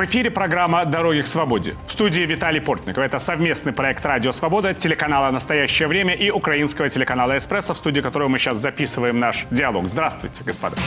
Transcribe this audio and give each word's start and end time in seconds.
В 0.00 0.04
эфире 0.06 0.30
программа 0.30 0.86
«Дороги 0.86 1.20
к 1.20 1.26
свободе». 1.26 1.76
В 1.86 1.92
студии 1.92 2.22
Виталий 2.22 2.62
Портников. 2.62 3.04
Это 3.04 3.18
совместный 3.18 3.74
проект 3.74 4.02
«Радио 4.06 4.32
Свобода», 4.32 4.72
телеканала 4.72 5.30
«Настоящее 5.30 5.88
время» 5.88 6.14
и 6.14 6.30
украинского 6.30 6.88
телеканала 6.88 7.36
«Эспрессо», 7.36 7.74
в 7.74 7.76
студии 7.76 8.00
которого 8.00 8.28
мы 8.28 8.38
сейчас 8.38 8.56
записываем 8.56 9.18
наш 9.18 9.46
диалог. 9.50 9.90
Здравствуйте, 9.90 10.42
господа. 10.42 10.78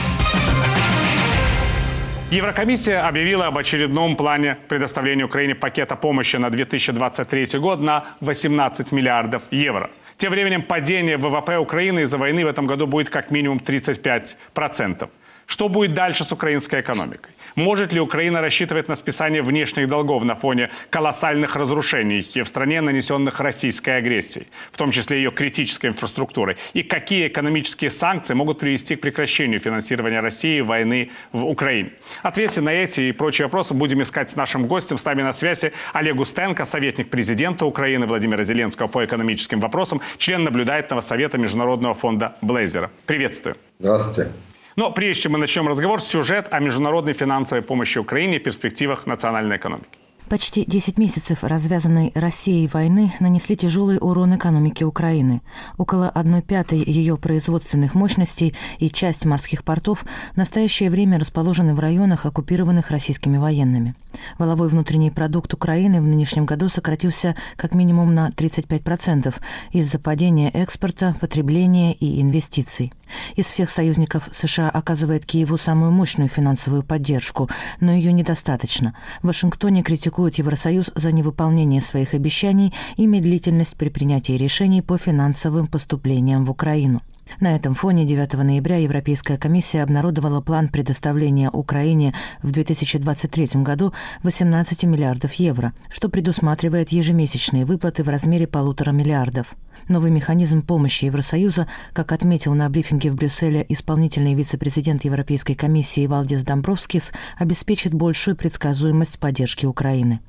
Еврокомиссия 2.32 3.06
объявила 3.06 3.46
об 3.46 3.56
очередном 3.56 4.16
плане 4.16 4.56
предоставления 4.66 5.26
Украине 5.26 5.54
пакета 5.54 5.94
помощи 5.94 6.34
на 6.34 6.50
2023 6.50 7.60
год 7.60 7.80
на 7.80 8.06
18 8.18 8.90
миллиардов 8.90 9.44
евро. 9.52 9.90
Тем 10.16 10.32
временем 10.32 10.62
падение 10.62 11.18
ВВП 11.18 11.58
Украины 11.58 12.00
из-за 12.00 12.18
войны 12.18 12.44
в 12.44 12.48
этом 12.48 12.66
году 12.66 12.88
будет 12.88 13.10
как 13.10 13.30
минимум 13.30 13.58
35%. 13.58 15.08
Что 15.46 15.68
будет 15.68 15.92
дальше 15.92 16.24
с 16.24 16.32
украинской 16.32 16.80
экономикой? 16.80 17.33
Может 17.54 17.92
ли 17.92 18.00
Украина 18.00 18.40
рассчитывать 18.40 18.88
на 18.88 18.96
списание 18.96 19.42
внешних 19.42 19.88
долгов 19.88 20.24
на 20.24 20.34
фоне 20.34 20.70
колоссальных 20.90 21.54
разрушений 21.56 22.26
в 22.42 22.48
стране, 22.48 22.80
нанесенных 22.80 23.40
российской 23.40 23.98
агрессией, 23.98 24.48
в 24.72 24.76
том 24.76 24.90
числе 24.90 25.18
ее 25.18 25.30
критической 25.30 25.90
инфраструктурой? 25.90 26.56
И 26.72 26.82
какие 26.82 27.28
экономические 27.28 27.90
санкции 27.90 28.34
могут 28.34 28.58
привести 28.58 28.96
к 28.96 29.00
прекращению 29.00 29.60
финансирования 29.60 30.20
России 30.20 30.60
войны 30.60 31.10
в 31.32 31.44
Украине? 31.44 31.92
Ответы 32.22 32.60
на 32.60 32.70
эти 32.72 33.02
и 33.02 33.12
прочие 33.12 33.46
вопросы 33.46 33.72
будем 33.74 34.02
искать 34.02 34.30
с 34.30 34.36
нашим 34.36 34.66
гостем. 34.66 34.98
С 34.98 35.04
нами 35.04 35.22
на 35.22 35.32
связи 35.32 35.72
Олег 35.92 36.18
Устенко, 36.18 36.64
советник 36.64 37.08
президента 37.10 37.66
Украины 37.66 38.06
Владимира 38.06 38.42
Зеленского 38.42 38.88
по 38.88 39.04
экономическим 39.04 39.60
вопросам, 39.60 40.00
член 40.18 40.42
наблюдательного 40.42 41.00
совета 41.00 41.38
Международного 41.38 41.94
фонда 41.94 42.36
Блейзера. 42.40 42.90
Приветствую. 43.06 43.56
Здравствуйте. 43.78 44.32
Но 44.76 44.90
прежде 44.90 45.22
чем 45.22 45.32
мы 45.32 45.38
начнем 45.38 45.68
разговор, 45.68 46.00
сюжет 46.00 46.48
о 46.50 46.58
международной 46.58 47.12
финансовой 47.12 47.62
помощи 47.62 47.98
Украине 47.98 48.36
и 48.36 48.38
перспективах 48.40 49.06
национальной 49.06 49.56
экономики. 49.56 49.88
Почти 50.28 50.64
10 50.66 50.96
месяцев 50.96 51.44
развязанной 51.44 52.10
Россией 52.14 52.66
войны 52.66 53.12
нанесли 53.20 53.56
тяжелый 53.56 53.98
урон 54.00 54.34
экономике 54.34 54.86
Украины. 54.86 55.42
Около 55.76 56.08
1 56.08 56.40
пятой 56.40 56.78
ее 56.78 57.18
производственных 57.18 57.94
мощностей 57.94 58.54
и 58.78 58.88
часть 58.88 59.26
морских 59.26 59.64
портов 59.64 60.04
в 60.32 60.36
настоящее 60.38 60.88
время 60.88 61.20
расположены 61.20 61.74
в 61.74 61.80
районах, 61.80 62.24
оккупированных 62.24 62.90
российскими 62.90 63.36
военными. 63.36 63.94
Воловой 64.38 64.70
внутренний 64.70 65.10
продукт 65.10 65.52
Украины 65.52 66.00
в 66.00 66.06
нынешнем 66.06 66.46
году 66.46 66.70
сократился 66.70 67.36
как 67.56 67.74
минимум 67.74 68.14
на 68.14 68.30
35% 68.30 69.34
из-за 69.72 69.98
падения 69.98 70.50
экспорта, 70.50 71.14
потребления 71.20 71.92
и 71.92 72.22
инвестиций. 72.22 72.94
Из 73.36 73.46
всех 73.46 73.70
союзников 73.70 74.28
США 74.30 74.68
оказывает 74.70 75.26
Киеву 75.26 75.56
самую 75.56 75.92
мощную 75.92 76.28
финансовую 76.28 76.82
поддержку, 76.82 77.48
но 77.80 77.92
ее 77.92 78.12
недостаточно. 78.12 78.94
В 79.22 79.28
Вашингтоне 79.28 79.82
критикуют 79.82 80.36
Евросоюз 80.36 80.90
за 80.94 81.12
невыполнение 81.12 81.80
своих 81.80 82.14
обещаний 82.14 82.72
и 82.96 83.06
медлительность 83.06 83.76
при 83.76 83.88
принятии 83.88 84.32
решений 84.32 84.82
по 84.82 84.98
финансовым 84.98 85.66
поступлениям 85.66 86.44
в 86.44 86.50
Украину. 86.50 87.02
На 87.40 87.56
этом 87.56 87.74
фоне 87.74 88.04
9 88.04 88.34
ноября 88.34 88.76
Европейская 88.76 89.36
комиссия 89.36 89.82
обнародовала 89.82 90.40
план 90.40 90.68
предоставления 90.68 91.50
Украине 91.50 92.14
в 92.42 92.50
2023 92.50 93.62
году 93.62 93.92
18 94.22 94.84
миллиардов 94.84 95.32
евро, 95.34 95.72
что 95.88 96.08
предусматривает 96.08 96.90
ежемесячные 96.90 97.64
выплаты 97.64 98.04
в 98.04 98.08
размере 98.08 98.46
полутора 98.46 98.92
миллиардов. 98.92 99.54
Новый 99.88 100.10
механизм 100.10 100.62
помощи 100.62 101.06
Евросоюза, 101.06 101.66
как 101.92 102.12
отметил 102.12 102.54
на 102.54 102.68
брифинге 102.68 103.10
в 103.10 103.16
Брюсселе 103.16 103.64
исполнительный 103.68 104.34
вице-президент 104.34 105.04
Европейской 105.04 105.54
комиссии 105.54 106.06
Валдис 106.06 106.42
Домбровскис, 106.42 107.12
обеспечит 107.38 107.92
большую 107.92 108.36
предсказуемость 108.36 109.18
поддержки 109.18 109.66
Украины. 109.66 110.20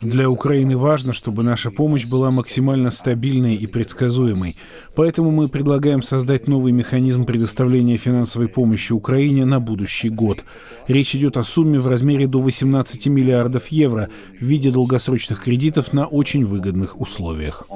Для 0.00 0.28
Украины 0.30 0.76
важно, 0.76 1.12
чтобы 1.12 1.42
наша 1.42 1.70
помощь 1.70 2.06
была 2.06 2.30
максимально 2.30 2.90
стабильной 2.90 3.54
и 3.54 3.66
предсказуемой. 3.66 4.56
Поэтому 4.94 5.30
мы 5.30 5.48
предлагаем 5.48 6.02
создать 6.02 6.48
новый 6.48 6.72
механизм 6.72 7.24
предоставления 7.24 7.96
финансовой 7.96 8.48
помощи 8.48 8.92
Украине 8.92 9.44
на 9.44 9.60
будущий 9.60 10.08
год. 10.08 10.44
Речь 10.88 11.14
идет 11.14 11.36
о 11.36 11.44
сумме 11.44 11.78
в 11.80 11.88
размере 11.88 12.26
до 12.26 12.40
18 12.40 13.06
миллиардов 13.06 13.68
евро 13.68 14.08
в 14.38 14.44
виде 14.44 14.70
долгосрочных 14.70 15.42
кредитов 15.42 15.92
на 15.92 16.06
очень 16.06 16.44
выгодных 16.44 17.00
условиях. 17.00 17.66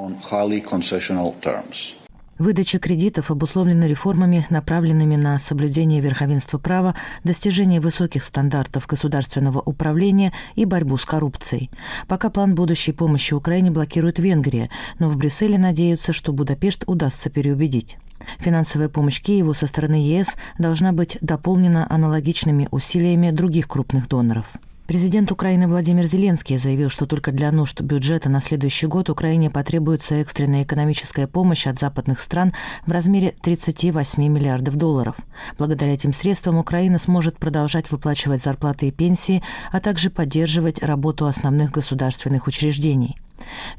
Выдача 2.41 2.79
кредитов 2.79 3.29
обусловлена 3.29 3.85
реформами, 3.85 4.47
направленными 4.49 5.15
на 5.15 5.37
соблюдение 5.37 6.01
верховенства 6.01 6.57
права, 6.57 6.95
достижение 7.23 7.79
высоких 7.79 8.23
стандартов 8.23 8.87
государственного 8.87 9.59
управления 9.59 10.33
и 10.55 10.65
борьбу 10.65 10.97
с 10.97 11.05
коррупцией. 11.05 11.69
Пока 12.07 12.31
план 12.31 12.55
будущей 12.55 12.93
помощи 12.93 13.35
Украине 13.35 13.69
блокирует 13.69 14.17
Венгрия, 14.17 14.71
но 14.97 15.07
в 15.07 15.17
Брюсселе 15.17 15.59
надеются, 15.59 16.13
что 16.13 16.33
Будапешт 16.33 16.83
удастся 16.87 17.29
переубедить. 17.29 17.99
Финансовая 18.39 18.89
помощь 18.89 19.21
Киеву 19.21 19.53
со 19.53 19.67
стороны 19.67 20.03
ЕС 20.03 20.35
должна 20.57 20.93
быть 20.93 21.19
дополнена 21.21 21.85
аналогичными 21.91 22.67
усилиями 22.71 23.29
других 23.29 23.67
крупных 23.67 24.07
доноров. 24.07 24.47
Президент 24.91 25.31
Украины 25.31 25.69
Владимир 25.69 26.03
Зеленский 26.03 26.57
заявил, 26.57 26.89
что 26.89 27.05
только 27.05 27.31
для 27.31 27.53
нужд 27.53 27.79
бюджета 27.79 28.27
на 28.27 28.41
следующий 28.41 28.87
год 28.87 29.09
Украине 29.09 29.49
потребуется 29.49 30.15
экстренная 30.15 30.63
экономическая 30.63 31.27
помощь 31.27 31.65
от 31.65 31.79
западных 31.79 32.19
стран 32.19 32.51
в 32.85 32.91
размере 32.91 33.33
38 33.41 34.21
миллиардов 34.27 34.75
долларов. 34.75 35.15
Благодаря 35.57 35.93
этим 35.93 36.11
средствам 36.11 36.57
Украина 36.57 36.99
сможет 36.99 37.37
продолжать 37.37 37.89
выплачивать 37.89 38.43
зарплаты 38.43 38.89
и 38.89 38.91
пенсии, 38.91 39.41
а 39.71 39.79
также 39.79 40.09
поддерживать 40.09 40.83
работу 40.83 41.25
основных 41.25 41.71
государственных 41.71 42.47
учреждений. 42.47 43.15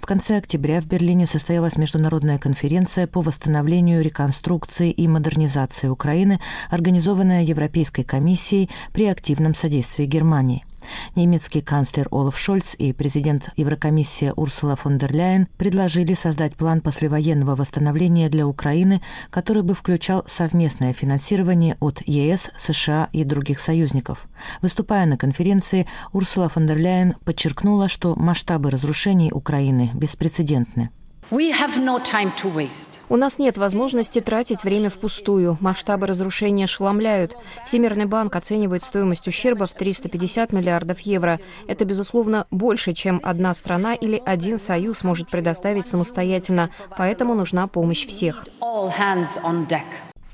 В 0.01 0.07
конце 0.07 0.39
октября 0.39 0.81
в 0.81 0.87
Берлине 0.87 1.27
состоялась 1.27 1.77
международная 1.77 2.39
конференция 2.39 3.07
по 3.07 3.21
восстановлению, 3.21 4.03
реконструкции 4.03 4.91
и 4.91 5.07
модернизации 5.09 5.89
Украины, 5.89 6.41
организованная 6.71 7.43
Европейской 7.43 8.03
комиссией 8.03 8.71
при 8.95 9.09
активном 9.09 9.53
содействии 9.53 10.07
Германии. 10.07 10.65
Немецкий 11.17 11.61
канцлер 11.61 12.09
Олаф 12.11 12.39
Шольц 12.39 12.75
и 12.79 12.93
президент 12.93 13.51
Еврокомиссии 13.57 14.33
Урсула 14.37 14.77
фон 14.77 14.99
дер 14.99 15.13
Ляйен 15.13 15.49
предложили 15.59 16.15
создать 16.15 16.57
план 16.57 16.81
послевоенного 16.81 17.57
восстановления 17.57 18.29
для 18.29 18.47
Украины, 18.47 19.03
который 19.31 19.63
бы 19.63 19.75
включал 19.75 20.25
совместное 20.27 20.93
финансирование 20.93 21.77
от 21.81 22.03
ЕС, 22.07 22.51
США 22.57 23.09
и 23.13 23.25
других 23.25 23.61
союзников. 23.61 24.27
Выступая 24.61 25.07
на 25.07 25.17
конференции, 25.17 25.87
Урсула 26.13 26.49
фон 26.49 26.67
дер 26.67 26.79
Ляйен 26.79 27.15
подчеркнула, 27.25 27.89
что 27.89 28.15
масштабы 28.17 28.71
разрушений 28.71 29.33
Украины 29.33 29.91
беспрецедентны. 29.95 30.91
У 33.09 33.17
нас 33.17 33.39
нет 33.39 33.57
возможности 33.57 34.21
тратить 34.21 34.65
время 34.65 34.91
впустую. 34.91 35.57
Масштабы 35.61 36.07
разрушения 36.07 36.65
ошеломляют. 36.65 37.39
Всемирный 37.65 38.05
банк 38.05 38.37
оценивает 38.37 38.83
стоимость 38.83 39.29
ущерба 39.29 39.67
в 39.67 39.75
350 39.75 40.53
миллиардов 40.53 41.01
евро. 41.01 41.41
Это, 41.67 41.87
безусловно, 41.87 42.47
больше, 42.51 42.93
чем 42.93 43.19
одна 43.23 43.55
страна 43.55 43.95
или 43.95 44.23
один 44.27 44.59
союз 44.59 45.05
может 45.05 45.31
предоставить 45.31 45.87
самостоятельно. 45.87 46.69
Поэтому 46.99 47.35
нужна 47.35 47.67
помощь 47.67 48.07
всех. 48.07 48.45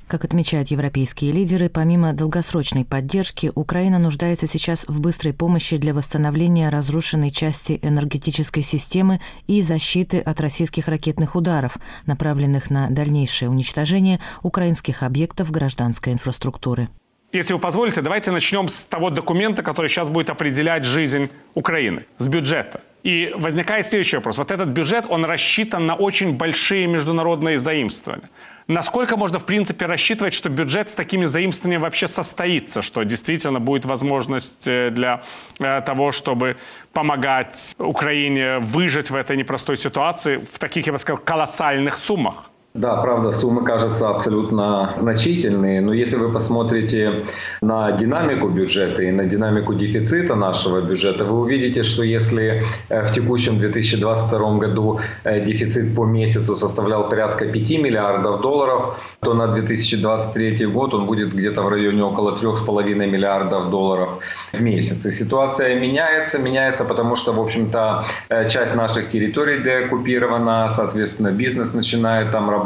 Как 0.08 0.24
отмечают 0.24 0.70
европейские 0.70 1.32
лидеры, 1.32 1.68
помимо 1.68 2.14
долгосрочной 2.14 2.86
поддержки, 2.86 3.52
Украина 3.54 3.98
нуждается 3.98 4.46
сейчас 4.46 4.86
в 4.88 5.00
быстрой 5.00 5.34
помощи 5.34 5.76
для 5.76 5.92
восстановления 5.92 6.70
разрушенной 6.70 7.30
части 7.30 7.78
энергетической 7.82 8.62
системы 8.62 9.20
и 9.46 9.60
защиты 9.60 10.20
от 10.20 10.40
российских 10.40 10.88
ракетных 10.88 11.36
ударов, 11.36 11.76
направленных 12.06 12.70
на 12.70 12.88
дальнейшее 12.88 13.50
уничтожение 13.50 14.18
украинских 14.42 15.02
объектов 15.02 15.50
гражданской 15.50 16.14
инфраструктуры. 16.14 16.88
Если 17.30 17.52
вы 17.52 17.58
позволите, 17.58 18.00
давайте 18.00 18.30
начнем 18.30 18.68
с 18.68 18.84
того 18.84 19.10
документа, 19.10 19.62
который 19.62 19.88
сейчас 19.88 20.08
будет 20.08 20.30
определять 20.30 20.84
жизнь 20.84 21.28
Украины, 21.54 22.06
с 22.16 22.26
бюджета. 22.26 22.80
И 23.02 23.30
возникает 23.36 23.86
следующий 23.86 24.16
вопрос. 24.16 24.38
Вот 24.38 24.50
этот 24.50 24.70
бюджет, 24.70 25.04
он 25.08 25.26
рассчитан 25.26 25.86
на 25.86 25.94
очень 25.94 26.36
большие 26.36 26.86
международные 26.86 27.58
заимствования. 27.58 28.30
Насколько 28.66 29.18
можно, 29.18 29.38
в 29.38 29.44
принципе, 29.44 29.84
рассчитывать, 29.84 30.32
что 30.32 30.48
бюджет 30.48 30.88
с 30.88 30.94
такими 30.94 31.26
заимствованиями 31.26 31.82
вообще 31.82 32.08
состоится, 32.08 32.80
что 32.80 33.02
действительно 33.02 33.60
будет 33.60 33.84
возможность 33.84 34.66
э, 34.66 34.90
для 34.90 35.22
э, 35.58 35.82
того, 35.82 36.12
чтобы 36.12 36.56
помогать 36.94 37.74
Украине 37.78 38.58
выжить 38.58 39.10
в 39.10 39.14
этой 39.14 39.36
непростой 39.36 39.76
ситуации 39.76 40.38
в 40.52 40.58
таких, 40.58 40.86
я 40.86 40.92
бы 40.92 40.98
сказал, 40.98 41.18
колоссальных 41.22 41.96
суммах? 41.96 42.50
Да, 42.74 42.96
правда, 42.96 43.32
суммы 43.32 43.64
кажутся 43.64 44.10
абсолютно 44.10 44.92
значительные, 44.98 45.80
но 45.80 45.94
если 45.94 46.16
вы 46.16 46.30
посмотрите 46.30 47.24
на 47.62 47.92
динамику 47.92 48.48
бюджета 48.48 49.02
и 49.02 49.10
на 49.10 49.24
динамику 49.24 49.74
дефицита 49.74 50.34
нашего 50.34 50.82
бюджета, 50.82 51.24
вы 51.24 51.40
увидите, 51.40 51.82
что 51.82 52.02
если 52.02 52.62
э, 52.90 53.02
в 53.06 53.12
текущем 53.12 53.58
2022 53.58 54.58
году 54.58 55.00
э, 55.24 55.40
дефицит 55.40 55.94
по 55.96 56.04
месяцу 56.04 56.56
составлял 56.56 57.08
порядка 57.08 57.46
5 57.46 57.70
миллиардов 57.70 58.42
долларов, 58.42 59.00
то 59.20 59.32
на 59.32 59.48
2023 59.48 60.66
год 60.66 60.92
он 60.92 61.06
будет 61.06 61.34
где-то 61.34 61.62
в 61.62 61.68
районе 61.68 62.04
около 62.04 62.36
3,5 62.36 63.06
миллиардов 63.06 63.70
долларов 63.70 64.22
в 64.52 64.60
месяц. 64.60 65.06
И 65.06 65.12
ситуация 65.12 65.80
меняется, 65.80 66.38
меняется, 66.38 66.84
потому 66.84 67.16
что, 67.16 67.32
в 67.32 67.40
общем-то, 67.40 68.04
э, 68.28 68.48
часть 68.48 68.76
наших 68.76 69.08
территорий 69.08 69.62
деоккупирована, 69.62 70.68
соответственно, 70.70 71.32
бизнес 71.32 71.72
начинает 71.72 72.30
там 72.30 72.50
работать. 72.50 72.57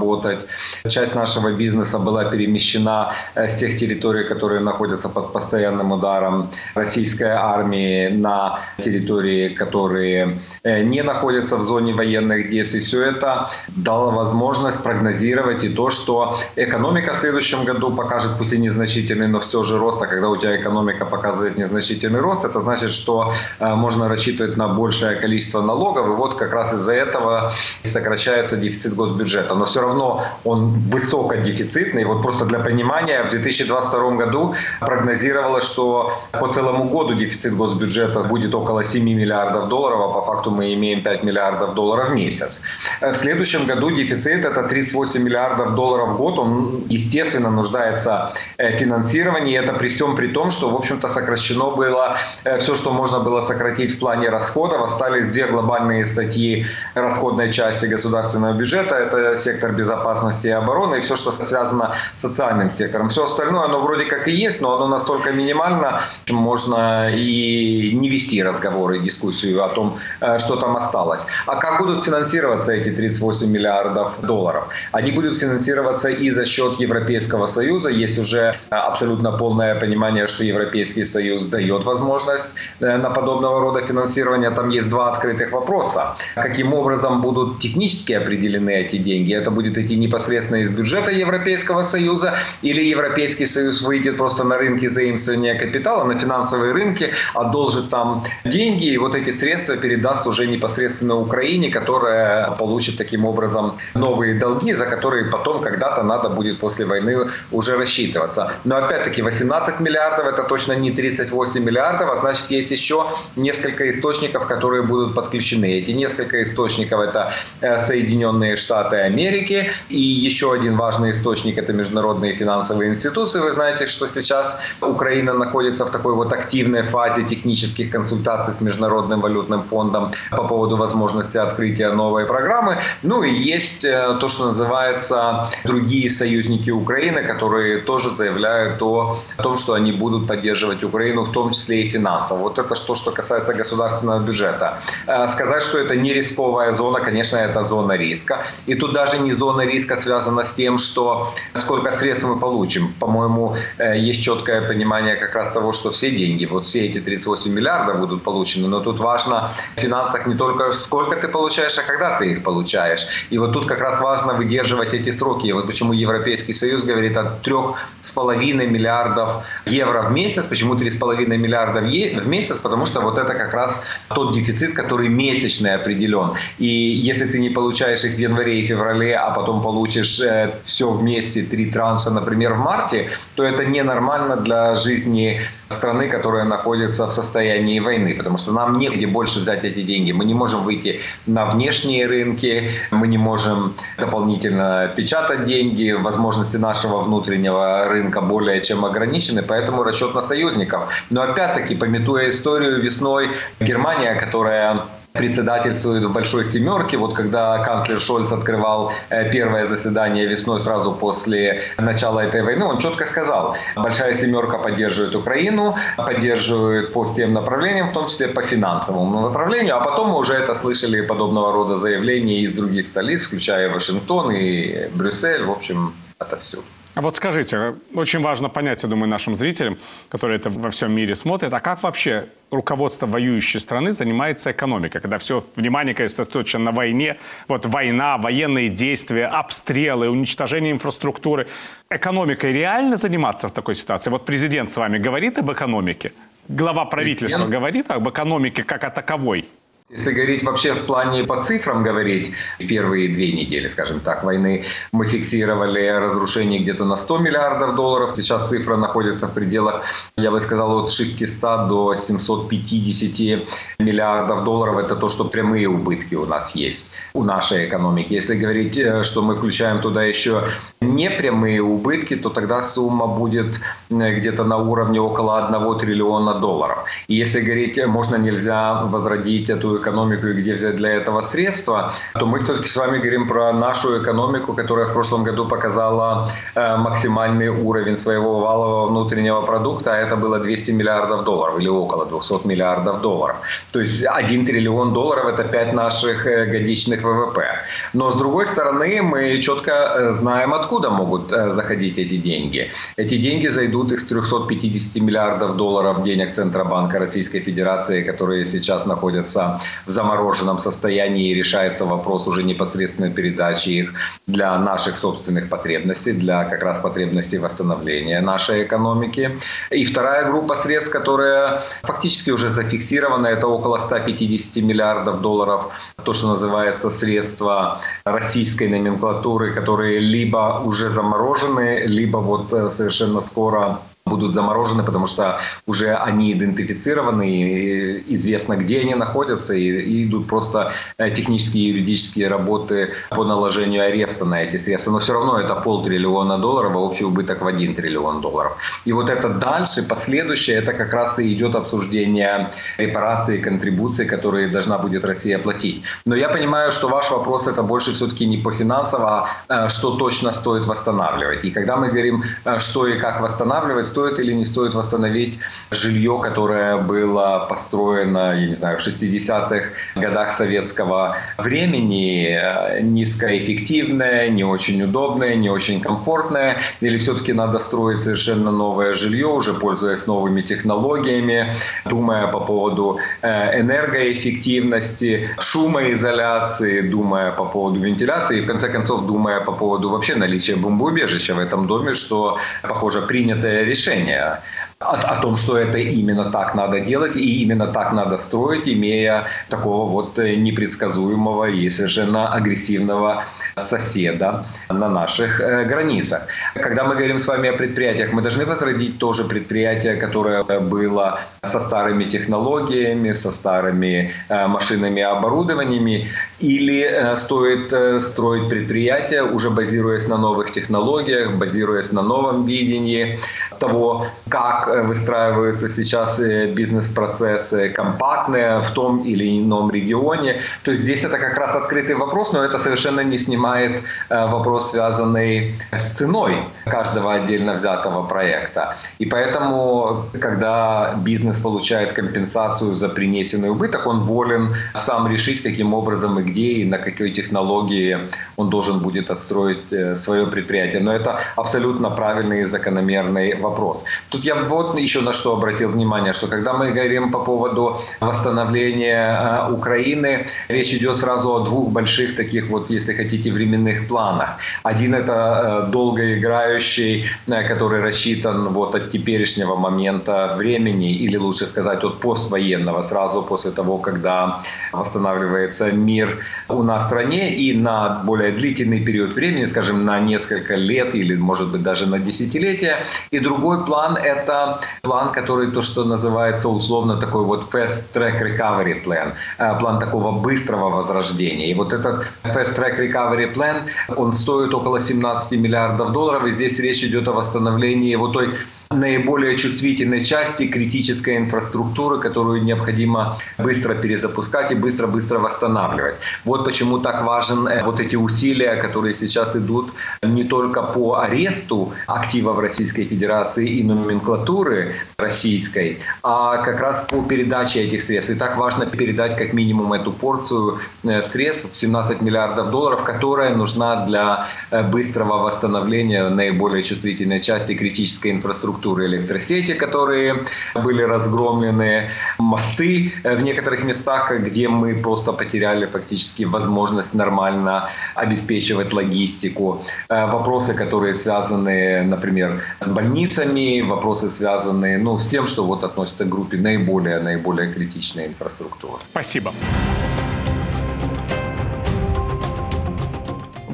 Часть 0.88 1.14
нашего 1.14 1.52
бизнеса 1.52 1.98
была 1.98 2.24
перемещена 2.24 3.12
э, 3.34 3.48
с 3.48 3.56
тех 3.56 3.78
территорий, 3.78 4.24
которые 4.24 4.60
находятся 4.60 5.08
под 5.08 5.32
постоянным 5.32 5.92
ударом 5.92 6.50
российской 6.74 7.30
армии 7.30 8.08
на 8.08 8.60
территории, 8.78 9.48
которые 9.48 10.38
э, 10.64 10.82
не 10.82 11.02
находятся 11.02 11.56
в 11.56 11.62
зоне 11.62 11.94
военных 11.94 12.50
действий. 12.50 12.80
Все 12.80 13.02
это 13.02 13.50
дало 13.68 14.10
возможность 14.10 14.82
прогнозировать 14.82 15.64
и 15.64 15.68
то, 15.68 15.90
что 15.90 16.38
экономика 16.56 17.12
в 17.12 17.16
следующем 17.16 17.64
году 17.64 17.90
покажет 17.90 18.32
пусть 18.38 18.52
и 18.52 18.58
незначительный, 18.58 19.28
но 19.28 19.40
все 19.40 19.62
же 19.62 19.78
рост. 19.78 20.02
А 20.02 20.06
когда 20.06 20.28
у 20.28 20.36
тебя 20.36 20.56
экономика 20.56 21.04
показывает 21.04 21.58
незначительный 21.58 22.20
рост, 22.20 22.44
это 22.44 22.60
значит, 22.60 22.90
что 22.90 23.32
э, 23.60 23.74
можно 23.74 24.08
рассчитывать 24.08 24.56
на 24.56 24.68
большее 24.68 25.16
количество 25.16 25.62
налогов. 25.62 26.06
И 26.06 26.10
вот 26.10 26.34
как 26.34 26.52
раз 26.52 26.74
из-за 26.74 26.92
этого 26.92 27.52
сокращается 27.84 28.56
дефицит 28.56 28.94
госбюджета. 28.94 29.54
Но 29.54 29.64
все 29.64 29.80
равно 29.82 30.24
он 30.44 30.70
высокодефицитный. 30.90 32.04
Вот 32.04 32.22
просто 32.22 32.44
для 32.46 32.58
понимания, 32.58 33.22
в 33.22 33.28
2022 33.28 34.10
году 34.16 34.54
прогнозировалось, 34.80 35.64
что 35.64 36.12
по 36.32 36.48
целому 36.48 36.84
году 36.84 37.14
дефицит 37.14 37.56
госбюджета 37.56 38.20
будет 38.20 38.54
около 38.54 38.84
7 38.84 39.04
миллиардов 39.04 39.68
долларов, 39.68 40.00
а 40.00 40.08
по 40.08 40.22
факту 40.22 40.50
мы 40.50 40.74
имеем 40.74 41.02
5 41.02 41.24
миллиардов 41.24 41.74
долларов 41.74 42.10
в 42.10 42.14
месяц. 42.14 42.62
В 43.00 43.14
следующем 43.14 43.66
году 43.66 43.90
дефицит 43.90 44.44
это 44.44 44.62
38 44.62 45.22
миллиардов 45.22 45.74
долларов 45.74 46.10
в 46.10 46.16
год. 46.16 46.38
Он, 46.38 46.84
естественно, 46.88 47.50
нуждается 47.50 48.32
в 48.58 48.70
финансировании. 48.78 49.58
Это 49.58 49.72
при 49.72 49.88
всем 49.88 50.16
при 50.16 50.28
том, 50.28 50.50
что, 50.50 50.70
в 50.70 50.74
общем-то, 50.74 51.08
сокращено 51.08 51.70
было 51.70 52.16
э, 52.44 52.58
все, 52.58 52.74
что 52.74 52.92
можно 52.92 53.20
было 53.20 53.40
сократить 53.40 53.92
в 53.92 53.98
плане 53.98 54.30
расходов. 54.30 54.82
Остались 54.82 55.26
две 55.26 55.46
глобальные 55.46 56.06
статьи 56.06 56.66
расходной 56.94 57.52
части 57.52 57.86
государственного 57.86 58.52
бюджета. 58.52 58.94
Это 58.94 59.36
сектор 59.36 59.71
безопасности 59.72 60.48
и 60.48 60.50
обороны 60.50 60.96
и 60.96 61.00
все, 61.00 61.16
что 61.16 61.32
связано 61.32 61.94
с 62.16 62.20
социальным 62.20 62.70
сектором. 62.70 63.08
Все 63.08 63.24
остальное, 63.24 63.64
оно 63.64 63.80
вроде 63.80 64.04
как 64.04 64.28
и 64.28 64.32
есть, 64.32 64.60
но 64.60 64.74
оно 64.76 64.88
настолько 64.88 65.32
минимально, 65.32 66.00
что 66.24 66.34
можно 66.34 67.10
и 67.10 67.92
не 67.94 68.08
вести 68.08 68.42
разговоры 68.42 68.98
и 68.98 69.00
дискуссию 69.00 69.64
о 69.64 69.68
том, 69.68 69.98
э, 70.20 70.38
что 70.38 70.56
там 70.56 70.76
осталось. 70.76 71.26
А 71.46 71.56
как 71.56 71.78
будут 71.78 72.04
финансироваться 72.04 72.72
эти 72.72 72.90
38 72.90 73.50
миллиардов 73.50 74.12
долларов? 74.22 74.64
Они 74.92 75.12
будут 75.12 75.36
финансироваться 75.36 76.08
и 76.08 76.30
за 76.30 76.44
счет 76.44 76.80
Европейского 76.80 77.46
Союза. 77.46 77.90
Есть 77.90 78.18
уже 78.18 78.54
абсолютно 78.70 79.32
полное 79.32 79.74
понимание, 79.74 80.26
что 80.28 80.44
Европейский 80.44 81.04
Союз 81.04 81.46
дает 81.46 81.84
возможность 81.84 82.54
э, 82.80 82.96
на 82.96 83.10
подобного 83.10 83.60
рода 83.60 83.80
финансирование. 83.82 84.50
Там 84.50 84.70
есть 84.70 84.88
два 84.88 85.12
открытых 85.12 85.52
вопроса. 85.52 86.16
Каким 86.34 86.74
образом 86.74 87.20
будут 87.22 87.58
технически 87.58 88.12
определены 88.14 88.70
эти 88.70 88.98
деньги? 88.98 89.34
Это 89.34 89.50
будет 89.50 89.61
идти 89.68 89.96
непосредственно 89.96 90.58
из 90.58 90.70
бюджета 90.70 91.10
Европейского 91.10 91.82
Союза 91.82 92.34
или 92.62 92.82
Европейский 92.82 93.46
Союз 93.46 93.82
выйдет 93.82 94.16
просто 94.16 94.44
на 94.44 94.58
рынки 94.58 94.88
заимствования 94.88 95.54
капитала, 95.54 96.04
на 96.04 96.18
финансовые 96.18 96.72
рынки, 96.72 97.10
одолжит 97.34 97.90
там 97.90 98.24
деньги 98.44 98.86
и 98.86 98.98
вот 98.98 99.14
эти 99.14 99.30
средства 99.30 99.76
передаст 99.76 100.26
уже 100.26 100.46
непосредственно 100.46 101.16
Украине, 101.18 101.70
которая 101.70 102.50
получит 102.52 102.96
таким 102.98 103.24
образом 103.24 103.78
новые 103.94 104.38
долги, 104.38 104.72
за 104.74 104.86
которые 104.86 105.24
потом 105.24 105.60
когда-то 105.60 106.02
надо 106.02 106.28
будет 106.28 106.58
после 106.58 106.84
войны 106.84 107.16
уже 107.50 107.76
рассчитываться. 107.76 108.52
Но 108.64 108.76
опять-таки 108.76 109.22
18 109.22 109.80
миллиардов 109.80 110.26
это 110.26 110.42
точно 110.44 110.72
не 110.72 110.90
38 110.90 111.62
миллиардов, 111.62 112.10
а 112.10 112.20
значит 112.20 112.50
есть 112.50 112.70
еще 112.70 113.06
несколько 113.36 113.90
источников, 113.90 114.46
которые 114.46 114.82
будут 114.82 115.14
подключены. 115.14 115.78
Эти 115.78 115.92
несколько 115.92 116.42
источников 116.42 117.00
это 117.00 117.32
э, 117.60 117.78
Соединенные 117.78 118.56
Штаты 118.56 118.96
Америки 118.96 119.51
и 119.88 120.00
еще 120.26 120.52
один 120.52 120.76
важный 120.76 121.10
источник 121.10 121.58
это 121.58 121.72
международные 121.72 122.34
финансовые 122.34 122.90
институции. 122.90 123.40
Вы 123.40 123.52
знаете, 123.52 123.86
что 123.86 124.06
сейчас 124.06 124.58
Украина 124.80 125.32
находится 125.32 125.84
в 125.84 125.90
такой 125.90 126.14
вот 126.14 126.32
активной 126.32 126.82
фазе 126.82 127.22
технических 127.22 127.90
консультаций 127.90 128.54
с 128.54 128.60
Международным 128.60 129.20
валютным 129.20 129.62
фондом 129.62 130.10
по 130.30 130.44
поводу 130.44 130.76
возможности 130.76 131.38
открытия 131.38 131.92
новой 131.92 132.24
программы. 132.26 132.78
Ну 133.02 133.22
и 133.22 133.30
есть 133.54 133.84
э, 133.84 134.16
то, 134.20 134.28
что 134.28 134.46
называется 134.46 135.48
другие 135.64 136.10
союзники 136.10 136.70
Украины, 136.70 137.24
которые 137.24 137.78
тоже 137.78 138.10
заявляют 138.10 138.82
о 138.82 139.16
том, 139.42 139.56
что 139.56 139.72
они 139.74 139.92
будут 139.92 140.26
поддерживать 140.26 140.84
Украину, 140.84 141.22
в 141.22 141.32
том 141.32 141.50
числе 141.50 141.82
и 141.82 141.90
финансово. 141.90 142.38
Вот 142.38 142.58
это 142.58 142.74
то, 142.86 142.94
что 142.94 143.10
касается 143.12 143.54
государственного 143.54 144.20
бюджета. 144.20 144.78
Э, 145.06 145.28
сказать, 145.28 145.62
что 145.62 145.78
это 145.78 145.96
не 145.96 146.14
рисковая 146.14 146.72
зона, 146.74 147.00
конечно, 147.00 147.36
это 147.36 147.64
зона 147.64 147.96
риска. 147.96 148.38
И 148.66 148.74
тут 148.74 148.92
даже 148.92 149.18
не 149.18 149.32
зона 149.42 149.62
риска 149.66 149.96
связана 149.96 150.44
с 150.44 150.54
тем, 150.54 150.78
что 150.78 151.34
сколько 151.56 151.92
средств 151.92 152.26
мы 152.26 152.38
получим. 152.38 152.92
По-моему, 153.00 153.56
э, 153.78 154.10
есть 154.10 154.22
четкое 154.22 154.60
понимание 154.68 155.16
как 155.16 155.34
раз 155.34 155.52
того, 155.52 155.72
что 155.72 155.90
все 155.90 156.10
деньги, 156.10 156.46
вот 156.46 156.64
все 156.66 156.86
эти 156.86 157.00
38 157.00 157.50
миллиардов 157.52 157.98
будут 157.98 158.22
получены. 158.22 158.68
Но 158.68 158.80
тут 158.80 159.00
важно 159.00 159.50
в 159.76 159.80
финансах 159.80 160.26
не 160.26 160.34
только 160.34 160.72
сколько 160.72 161.16
ты 161.16 161.28
получаешь, 161.28 161.78
а 161.78 161.82
когда 161.82 162.18
ты 162.18 162.24
их 162.32 162.42
получаешь. 162.44 163.06
И 163.32 163.38
вот 163.38 163.52
тут 163.52 163.66
как 163.66 163.80
раз 163.80 164.00
важно 164.00 164.34
выдерживать 164.34 164.94
эти 164.94 165.10
сроки. 165.10 165.48
И 165.48 165.52
вот 165.52 165.66
почему 165.66 165.92
Европейский 165.92 166.54
Союз 166.54 166.84
говорит 166.84 167.16
о 167.16 167.22
3,5 167.44 168.66
миллиардов 168.66 169.28
евро 169.66 170.02
в 170.02 170.12
месяц. 170.12 170.46
Почему 170.46 170.74
3,5 170.74 171.36
миллиарда 171.36 171.80
в 171.80 172.28
месяц? 172.28 172.58
Потому 172.58 172.86
что 172.86 173.00
вот 173.00 173.18
это 173.18 173.34
как 173.34 173.54
раз 173.54 173.84
тот 174.14 174.34
дефицит, 174.34 174.74
который 174.74 175.08
месячный 175.08 175.74
определен. 175.74 176.30
И 176.60 176.66
если 177.08 177.24
ты 177.24 177.40
не 177.40 177.50
получаешь 177.50 178.04
их 178.04 178.14
в 178.14 178.18
январе 178.18 178.60
и 178.60 178.66
феврале, 178.66 179.16
а 179.16 179.31
потом 179.32 179.62
получишь 179.62 180.20
э, 180.20 180.50
все 180.64 180.90
вместе, 180.90 181.42
три 181.42 181.70
транша, 181.70 182.10
например, 182.10 182.54
в 182.54 182.58
марте, 182.58 183.10
то 183.34 183.44
это 183.44 183.64
ненормально 183.64 184.36
для 184.36 184.74
жизни 184.74 185.40
страны, 185.72 186.08
которая 186.08 186.44
находится 186.44 187.06
в 187.06 187.12
состоянии 187.12 187.80
войны, 187.80 188.14
потому 188.14 188.38
что 188.38 188.52
нам 188.52 188.78
негде 188.78 189.06
больше 189.06 189.40
взять 189.40 189.64
эти 189.64 189.82
деньги. 189.82 190.12
Мы 190.12 190.24
не 190.24 190.34
можем 190.34 190.64
выйти 190.64 191.00
на 191.26 191.46
внешние 191.46 192.06
рынки, 192.06 192.70
мы 192.90 193.08
не 193.08 193.18
можем 193.18 193.74
дополнительно 193.98 194.90
печатать 194.94 195.44
деньги, 195.44 195.92
возможности 195.92 196.56
нашего 196.56 197.02
внутреннего 197.02 197.88
рынка 197.88 198.20
более 198.20 198.60
чем 198.60 198.84
ограничены, 198.84 199.42
поэтому 199.42 199.82
расчет 199.82 200.14
на 200.14 200.22
союзников. 200.22 200.92
Но 201.10 201.22
опять-таки, 201.22 201.74
пометуя 201.74 202.28
историю 202.30 202.80
весной, 202.80 203.30
Германия, 203.60 204.14
которая 204.14 204.82
председательствует 205.12 206.04
в 206.04 206.12
Большой 206.12 206.44
Семерке. 206.44 206.96
Вот 206.96 207.14
когда 207.14 207.58
канцлер 207.64 208.00
Шольц 208.00 208.32
открывал 208.32 208.92
э, 209.10 209.30
первое 209.30 209.66
заседание 209.66 210.26
весной 210.26 210.60
сразу 210.60 210.92
после 210.92 211.62
начала 211.78 212.20
этой 212.20 212.42
войны, 212.42 212.64
он 212.64 212.78
четко 212.78 213.06
сказал, 213.06 213.56
Большая 213.76 214.14
Семерка 214.14 214.58
поддерживает 214.58 215.14
Украину, 215.14 215.76
поддерживает 215.96 216.92
по 216.92 217.04
всем 217.04 217.32
направлениям, 217.32 217.88
в 217.88 217.92
том 217.92 218.06
числе 218.06 218.28
по 218.28 218.42
финансовому 218.42 219.20
направлению, 219.20 219.76
а 219.76 219.80
потом 219.80 220.10
мы 220.10 220.18
уже 220.18 220.32
это 220.32 220.54
слышали 220.54 221.02
подобного 221.02 221.52
рода 221.52 221.76
заявления 221.76 222.40
из 222.40 222.52
других 222.52 222.86
столиц, 222.86 223.26
включая 223.26 223.68
Вашингтон 223.68 224.32
и 224.32 224.88
Брюссель, 224.94 225.44
в 225.44 225.50
общем, 225.50 225.94
это 226.18 226.36
все. 226.36 226.58
Вот 227.00 227.16
скажите, 227.16 227.74
очень 227.94 228.20
важно 228.20 228.50
понять, 228.50 228.82
я 228.82 228.88
думаю, 228.88 229.08
нашим 229.08 229.34
зрителям, 229.34 229.78
которые 230.10 230.36
это 230.36 230.50
во 230.50 230.70
всем 230.70 230.92
мире 230.92 231.14
смотрят, 231.14 231.54
а 231.54 231.60
как 231.60 231.82
вообще 231.82 232.28
руководство 232.50 233.06
воюющей 233.06 233.60
страны 233.60 233.92
занимается 233.92 234.50
экономикой, 234.50 235.00
когда 235.00 235.16
все 235.16 235.42
внимание, 235.56 235.94
конечно, 235.94 236.16
сосредоточено 236.16 236.64
на 236.64 236.72
войне, 236.72 237.16
вот 237.48 237.64
война, 237.64 238.18
военные 238.18 238.68
действия, 238.68 239.26
обстрелы, 239.26 240.10
уничтожение 240.10 240.72
инфраструктуры. 240.72 241.48
Экономикой 241.88 242.52
реально 242.52 242.98
заниматься 242.98 243.48
в 243.48 243.52
такой 243.52 243.74
ситуации? 243.74 244.10
Вот 244.10 244.26
президент 244.26 244.70
с 244.70 244.76
вами 244.76 244.98
говорит 244.98 245.38
об 245.38 245.50
экономике? 245.50 246.12
Глава 246.48 246.84
правительства 246.84 247.46
говорит 247.46 247.90
об 247.90 248.08
экономике 248.08 248.64
как 248.64 248.84
о 248.84 248.90
таковой? 248.90 249.46
Если 249.92 250.10
говорить 250.12 250.42
вообще 250.42 250.72
в 250.72 250.86
плане 250.86 251.24
по 251.24 251.44
цифрам 251.44 251.82
говорить, 251.82 252.32
первые 252.58 253.08
две 253.08 253.30
недели, 253.30 253.68
скажем 253.68 254.00
так, 254.00 254.24
войны 254.24 254.64
мы 254.90 255.04
фиксировали 255.04 255.86
разрушение 255.86 256.60
где-то 256.60 256.86
на 256.86 256.96
100 256.96 257.18
миллиардов 257.18 257.74
долларов. 257.74 258.12
Сейчас 258.16 258.48
цифра 258.48 258.76
находится 258.76 259.26
в 259.26 259.34
пределах, 259.34 259.82
я 260.16 260.30
бы 260.30 260.40
сказал, 260.40 260.84
от 260.84 260.92
600 260.92 261.68
до 261.68 261.94
750 261.94 263.46
миллиардов 263.80 264.44
долларов. 264.44 264.78
Это 264.78 264.96
то, 264.96 265.10
что 265.10 265.26
прямые 265.26 265.68
убытки 265.68 266.14
у 266.14 266.24
нас 266.24 266.56
есть, 266.56 266.92
у 267.12 267.22
нашей 267.22 267.66
экономики. 267.66 268.14
Если 268.14 268.34
говорить, 268.34 268.78
э, 268.78 269.02
что 269.04 269.20
мы 269.20 269.36
включаем 269.36 269.82
туда 269.82 270.04
еще 270.04 270.44
непрямые 270.80 271.60
убытки, 271.60 272.16
то 272.16 272.30
тогда 272.30 272.62
сумма 272.62 273.06
будет 273.06 273.60
э, 273.90 274.14
где-то 274.14 274.44
на 274.44 274.56
уровне 274.56 275.00
около 275.00 275.46
1 275.46 275.78
триллиона 275.78 276.40
долларов. 276.40 276.78
И 277.08 277.14
если 277.14 277.42
говорить, 277.42 277.76
э, 277.76 277.86
можно 277.86 278.16
нельзя 278.16 278.84
возродить 278.84 279.50
эту 279.50 279.81
экономику 279.82 280.26
и 280.28 280.32
где 280.32 280.54
взять 280.54 280.76
для 280.76 280.90
этого 280.90 281.22
средства, 281.22 281.92
то 282.14 282.26
мы 282.26 282.38
все-таки 282.38 282.68
с 282.68 282.76
вами 282.76 282.98
говорим 282.98 283.28
про 283.28 283.52
нашу 283.52 284.02
экономику, 284.02 284.54
которая 284.54 284.86
в 284.86 284.92
прошлом 284.92 285.24
году 285.24 285.46
показала 285.46 286.30
э, 286.54 286.76
максимальный 286.76 287.48
уровень 287.48 287.98
своего 287.98 288.40
валового 288.40 288.86
внутреннего 288.86 289.42
продукта, 289.42 289.94
а 289.94 289.96
это 289.96 290.16
было 290.16 290.38
200 290.38 290.70
миллиардов 290.70 291.24
долларов 291.24 291.58
или 291.60 291.68
около 291.68 292.06
200 292.06 292.46
миллиардов 292.46 293.00
долларов. 293.00 293.36
То 293.72 293.80
есть 293.80 294.04
1 294.04 294.46
триллион 294.46 294.92
долларов 294.92 295.26
это 295.26 295.44
5 295.44 295.72
наших 295.72 296.26
э, 296.26 296.46
годичных 296.46 297.02
ВВП. 297.02 297.46
Но 297.92 298.10
с 298.10 298.16
другой 298.16 298.46
стороны, 298.46 299.02
мы 299.02 299.40
четко 299.40 299.72
э, 299.72 300.12
знаем, 300.12 300.54
откуда 300.54 300.90
могут 300.90 301.30
заходить 301.30 301.98
эти 301.98 302.16
деньги. 302.16 302.70
Эти 302.96 303.16
деньги 303.18 303.48
зайдут 303.48 303.92
из 303.92 304.04
350 304.04 305.02
миллиардов 305.02 305.56
долларов 305.56 306.02
денег 306.02 306.32
Центробанка 306.32 306.98
Российской 306.98 307.40
Федерации, 307.40 308.02
которые 308.02 308.44
сейчас 308.44 308.86
находятся 308.86 309.60
в 309.86 309.90
замороженном 309.90 310.58
состоянии 310.58 311.30
и 311.30 311.34
решается 311.34 311.84
вопрос 311.84 312.26
уже 312.26 312.42
непосредственной 312.42 313.10
передачи 313.10 313.68
их 313.70 313.94
для 314.26 314.58
наших 314.58 314.96
собственных 314.96 315.48
потребностей, 315.48 316.12
для 316.12 316.44
как 316.44 316.62
раз 316.62 316.78
потребностей 316.78 317.38
восстановления 317.38 318.20
нашей 318.20 318.64
экономики. 318.64 319.30
И 319.70 319.84
вторая 319.84 320.24
группа 320.30 320.54
средств, 320.54 320.92
которая 320.92 321.62
фактически 321.82 322.30
уже 322.30 322.48
зафиксирована, 322.48 323.26
это 323.26 323.46
около 323.48 323.78
150 323.78 324.62
миллиардов 324.64 325.20
долларов, 325.20 325.72
то, 326.04 326.12
что 326.12 326.28
называется 326.28 326.90
средства 326.90 327.80
российской 328.04 328.68
номенклатуры, 328.68 329.52
которые 329.52 329.98
либо 330.00 330.60
уже 330.64 330.90
заморожены, 330.90 331.82
либо 331.86 332.18
вот 332.18 332.52
э, 332.52 332.70
совершенно 332.70 333.20
скоро 333.20 333.78
будут 334.04 334.34
заморожены, 334.34 334.82
потому 334.82 335.06
что 335.06 335.38
уже 335.66 335.94
они 335.94 336.32
идентифицированы, 336.32 337.30
и 337.30 338.14
известно, 338.14 338.56
где 338.56 338.80
они 338.80 338.94
находятся, 338.94 339.54
и, 339.54 340.04
идут 340.04 340.26
просто 340.26 340.72
э, 340.98 341.10
технические 341.10 341.64
и 341.64 341.68
юридические 341.68 342.28
работы 342.28 342.90
по 343.10 343.24
наложению 343.24 343.84
ареста 343.84 344.24
на 344.24 344.42
эти 344.42 344.56
средства. 344.56 344.92
Но 344.92 344.98
все 344.98 345.12
равно 345.12 345.40
это 345.40 345.54
полтриллиона 345.54 346.38
долларов, 346.38 346.72
а 346.74 346.78
общий 346.78 347.04
убыток 347.04 347.42
в 347.42 347.46
1 347.46 347.74
триллион 347.74 348.20
долларов. 348.20 348.56
И 348.84 348.92
вот 348.92 349.08
это 349.08 349.28
дальше, 349.28 349.82
последующее, 349.88 350.56
это 350.56 350.72
как 350.72 350.92
раз 350.92 351.18
и 351.18 351.32
идет 351.32 351.54
обсуждение 351.54 352.50
репараций, 352.78 353.38
контрибуций, 353.38 354.06
которые 354.06 354.48
должна 354.48 354.78
будет 354.78 355.04
Россия 355.04 355.38
платить. 355.38 355.82
Но 356.06 356.16
я 356.16 356.28
понимаю, 356.28 356.72
что 356.72 356.88
ваш 356.88 357.10
вопрос 357.10 357.46
это 357.46 357.62
больше 357.62 357.92
все-таки 357.92 358.26
не 358.26 358.38
по 358.38 358.52
финансово, 358.52 359.28
а 359.48 359.66
э, 359.66 359.68
что 359.68 359.96
точно 359.96 360.32
стоит 360.32 360.66
восстанавливать. 360.66 361.44
И 361.44 361.50
когда 361.50 361.76
мы 361.76 361.88
говорим, 361.88 362.24
э, 362.44 362.58
что 362.58 362.86
и 362.86 362.98
как 362.98 363.20
восстанавливать, 363.20 363.91
стоит 363.92 364.18
или 364.18 364.32
не 364.32 364.44
стоит 364.44 364.74
восстановить 364.74 365.38
жилье, 365.70 366.18
которое 366.22 366.78
было 366.78 367.46
построено, 367.48 368.32
я 368.40 368.46
не 368.46 368.54
знаю, 368.54 368.78
в 368.78 368.86
60-х 368.86 369.64
годах 370.00 370.32
советского 370.32 371.16
времени, 371.38 372.28
э, 372.30 372.80
низкоэффективное, 372.82 374.30
не 374.30 374.44
очень 374.44 374.82
удобное, 374.82 375.34
не 375.36 375.50
очень 375.50 375.80
комфортное, 375.80 376.56
или 376.80 376.96
все-таки 376.98 377.32
надо 377.32 377.58
строить 377.58 378.02
совершенно 378.02 378.50
новое 378.50 378.94
жилье, 378.94 379.26
уже 379.26 379.52
пользуясь 379.52 380.06
новыми 380.06 380.40
технологиями, 380.42 381.46
думая 381.84 382.26
по 382.28 382.40
поводу 382.40 382.98
э, 383.22 383.60
энергоэффективности, 383.60 385.28
шумоизоляции, 385.38 386.80
думая 386.80 387.32
по 387.32 387.44
поводу 387.44 387.80
вентиляции 387.80 388.38
и 388.38 388.40
в 388.40 388.46
конце 388.46 388.68
концов 388.68 389.06
думая 389.06 389.40
по 389.40 389.52
поводу 389.52 389.90
вообще 389.90 390.14
наличия 390.14 390.56
бомбоубежища 390.56 391.34
в 391.34 391.38
этом 391.38 391.66
доме, 391.66 391.94
что, 391.94 392.38
похоже, 392.62 393.02
принятое 393.02 393.64
решение 393.64 393.81
решение 393.82 394.38
о, 394.78 394.94
о 394.94 395.22
том, 395.22 395.36
что 395.36 395.56
это 395.56 395.78
именно 395.78 396.30
так 396.30 396.54
надо 396.54 396.80
делать 396.80 397.16
и 397.16 397.42
именно 397.42 397.66
так 397.66 397.92
надо 397.92 398.16
строить, 398.16 398.68
имея 398.68 399.24
такого 399.48 399.90
вот 399.90 400.18
непредсказуемого 400.18 401.50
и 401.50 401.70
совершенно 401.70 402.32
агрессивного 402.32 403.24
соседа 403.58 404.44
на 404.70 404.88
наших 404.88 405.40
э, 405.40 405.64
границах. 405.64 406.26
Когда 406.54 406.84
мы 406.84 406.94
говорим 406.94 407.18
с 407.18 407.26
вами 407.26 407.50
о 407.50 407.52
предприятиях, 407.52 408.12
мы 408.12 408.22
должны 408.22 408.46
возродить 408.46 408.98
тоже 408.98 409.24
предприятие, 409.24 409.96
которое 409.96 410.42
было 410.42 411.20
со 411.44 411.60
старыми 411.60 412.04
технологиями, 412.04 413.12
со 413.12 413.30
старыми 413.30 414.10
э, 414.28 414.46
машинами 414.46 415.00
и 415.00 415.02
оборудованиями, 415.02 416.08
или 416.42 416.82
э, 416.82 417.16
стоит 417.16 418.02
строить 418.02 418.48
предприятие, 418.48 419.22
уже 419.22 419.50
базируясь 419.50 420.08
на 420.08 420.18
новых 420.18 420.50
технологиях, 420.50 421.36
базируясь 421.36 421.92
на 421.92 422.02
новом 422.02 422.44
видении 422.44 423.18
того, 423.58 424.06
как 424.28 424.86
выстраиваются 424.86 425.68
сейчас 425.68 426.20
бизнес-процессы 426.20 427.68
компактные 427.68 428.60
в 428.60 428.70
том 428.70 429.02
или 429.02 429.40
ином 429.40 429.70
регионе. 429.70 430.40
То 430.64 430.72
есть 430.72 430.82
здесь 430.82 431.04
это 431.04 431.18
как 431.18 431.36
раз 431.38 431.54
открытый 431.54 431.94
вопрос, 431.94 432.32
но 432.32 432.42
это 432.42 432.58
совершенно 432.58 433.00
не 433.00 433.18
снимает 433.18 433.82
э, 434.10 434.26
вопрос, 434.26 434.70
связанный 434.70 435.54
с 435.70 435.92
ценой 435.92 436.36
каждого 436.64 437.14
отдельно 437.14 437.54
взятого 437.54 438.02
проекта. 438.02 438.76
И 438.98 439.06
поэтому, 439.06 440.04
когда 440.20 440.94
бизнес 441.04 441.38
получает 441.38 441.92
компенсацию 441.92 442.74
за 442.74 442.88
принесенный 442.88 443.50
убыток, 443.50 443.86
он 443.86 444.00
волен 444.00 444.54
сам 444.74 445.08
решить, 445.08 445.42
каким 445.42 445.74
образом 445.74 446.18
и 446.18 446.22
где, 446.32 446.52
и 446.52 446.64
на 446.64 446.78
какой 446.78 447.10
технологии 447.10 447.98
он 448.36 448.50
должен 448.50 448.78
будет 448.78 449.10
отстроить 449.10 449.72
э, 449.72 449.96
свое 449.96 450.26
предприятие. 450.26 450.80
Но 450.80 450.92
это 450.92 451.20
абсолютно 451.36 451.90
правильный 451.90 452.42
и 452.42 452.44
закономерный 452.44 453.34
вопрос. 453.40 453.84
Тут 454.08 454.24
я 454.24 454.34
вот 454.34 454.78
еще 454.78 455.00
на 455.00 455.12
что 455.12 455.32
обратил 455.36 455.68
внимание, 455.68 456.12
что 456.12 456.26
когда 456.28 456.52
мы 456.52 456.70
говорим 456.70 457.10
по 457.10 457.18
поводу 457.18 457.80
восстановления 458.00 459.46
э, 459.48 459.52
Украины, 459.52 460.26
речь 460.48 460.72
идет 460.72 460.96
сразу 460.96 461.34
о 461.34 461.40
двух 461.40 461.72
больших 461.72 462.16
таких 462.16 462.48
вот, 462.48 462.70
если 462.70 462.94
хотите, 462.94 463.32
временных 463.32 463.88
планах. 463.88 464.28
Один 464.62 464.94
это 464.94 465.64
э, 465.66 465.70
долгоиграющий, 465.72 467.06
который 467.48 467.80
рассчитан 467.80 468.48
вот 468.48 468.74
от 468.74 468.90
теперешнего 468.90 469.56
момента 469.56 470.34
времени, 470.38 470.92
или 470.92 471.16
лучше 471.16 471.46
сказать 471.46 471.84
от 471.84 472.00
поствоенного, 472.00 472.82
сразу 472.82 473.22
после 473.22 473.50
того, 473.50 473.78
когда 473.78 474.42
восстанавливается 474.72 475.72
мир 475.72 476.18
у 476.48 476.62
нас 476.62 476.84
в 476.84 476.86
стране, 476.86 477.34
и 477.34 477.56
на 477.56 478.02
более 478.04 478.32
длительный 478.32 478.80
период 478.80 479.14
времени, 479.14 479.46
скажем, 479.46 479.84
на 479.84 480.00
несколько 480.00 480.54
лет 480.54 480.94
или, 480.94 481.16
может 481.16 481.52
быть, 481.52 481.62
даже 481.62 481.86
на 481.86 481.98
десятилетия. 481.98 482.84
И 483.10 483.18
другой 483.18 483.64
план– 483.64 483.96
это 484.04 484.60
план, 484.82 485.12
который 485.12 485.50
то, 485.50 485.62
что 485.62 485.84
называется 485.84 486.48
условно 486.48 486.96
такой 486.96 487.24
вот 487.24 487.52
fast 487.52 487.92
track 487.94 488.20
recovery 488.20 488.84
plan, 488.84 489.12
э, 489.38 489.58
план 489.58 489.78
такого 489.78 490.12
быстрого 490.12 490.70
возрождения. 490.70 491.50
И 491.50 491.54
вот 491.54 491.72
этот 491.72 492.06
fast 492.24 492.56
track 492.56 492.78
recovery 492.78 493.34
plan, 493.34 493.56
он 493.96 494.12
стоит 494.12 494.54
около 494.54 494.80
17 494.80 495.38
миллиардов 495.38 495.92
долларов, 495.92 496.24
и 496.26 496.32
здесь 496.32 496.58
речь 496.60 496.82
идет 496.84 497.08
о 497.08 497.12
восстановлении 497.12 497.94
вот 497.96 498.12
той 498.12 498.30
наиболее 498.72 499.36
чувствительной 499.36 500.04
части 500.04 500.46
критической 500.46 501.16
инфраструктуры, 501.16 501.98
которую 501.98 502.42
необходимо 502.42 503.18
быстро 503.38 503.74
перезапускать 503.74 504.50
и 504.50 504.54
быстро-быстро 504.54 505.18
восстанавливать. 505.18 505.96
Вот 506.24 506.44
почему 506.44 506.78
так 506.78 507.04
важен 507.04 507.46
э, 507.46 507.62
вот 507.64 507.80
эти 507.80 507.96
усилия, 507.96 508.56
которые 508.56 508.94
сейчас 508.94 509.36
идут 509.36 509.72
не 510.02 510.24
только 510.24 510.62
по 510.62 511.00
аресту 511.00 511.72
активов 511.86 512.38
Российской 512.38 512.84
Федерации 512.84 513.48
и 513.48 513.62
номенклатуры 513.62 514.74
российской, 514.96 515.78
а 516.02 516.38
как 516.38 516.60
раз 516.60 516.82
по 516.82 517.02
передаче 517.02 517.60
этих 517.60 517.82
средств. 517.82 518.12
И 518.12 518.14
так 518.14 518.36
важно 518.36 518.66
передать 518.66 519.16
как 519.16 519.32
минимум 519.32 519.72
эту 519.72 519.92
порцию 519.92 520.58
э, 520.84 521.02
средств, 521.02 521.48
17 521.52 522.00
миллиардов 522.02 522.50
долларов, 522.50 522.84
которая 522.84 523.34
нужна 523.34 523.86
для 523.86 524.26
э, 524.50 524.62
быстрого 524.62 525.18
восстановления 525.18 526.08
наиболее 526.08 526.62
чувствительной 526.62 527.20
части 527.20 527.54
критической 527.54 528.12
инфраструктуры 528.12 528.61
инфраструктуры, 528.62 528.86
электросети, 528.86 529.54
которые 529.54 530.14
были 530.54 530.82
разгромлены, 530.82 531.88
мосты 532.18 532.92
в 533.04 533.22
некоторых 533.22 533.64
местах, 533.64 534.12
где 534.20 534.48
мы 534.48 534.74
просто 534.74 535.12
потеряли 535.12 535.66
фактически 535.66 536.24
возможность 536.24 536.94
нормально 536.94 537.68
обеспечивать 537.94 538.72
логистику. 538.72 539.64
Вопросы, 539.88 540.54
которые 540.54 540.94
связаны, 540.94 541.82
например, 541.82 542.40
с 542.60 542.68
больницами, 542.68 543.62
вопросы, 543.62 544.10
связанные 544.10 544.78
ну, 544.78 544.98
с 544.98 545.08
тем, 545.08 545.26
что 545.26 545.44
вот 545.44 545.64
относится 545.64 546.04
к 546.04 546.08
группе 546.08 546.36
наиболее, 546.36 547.00
наиболее 547.00 547.52
критичной 547.52 548.06
инфраструктуры. 548.06 548.82
Спасибо. 548.90 549.32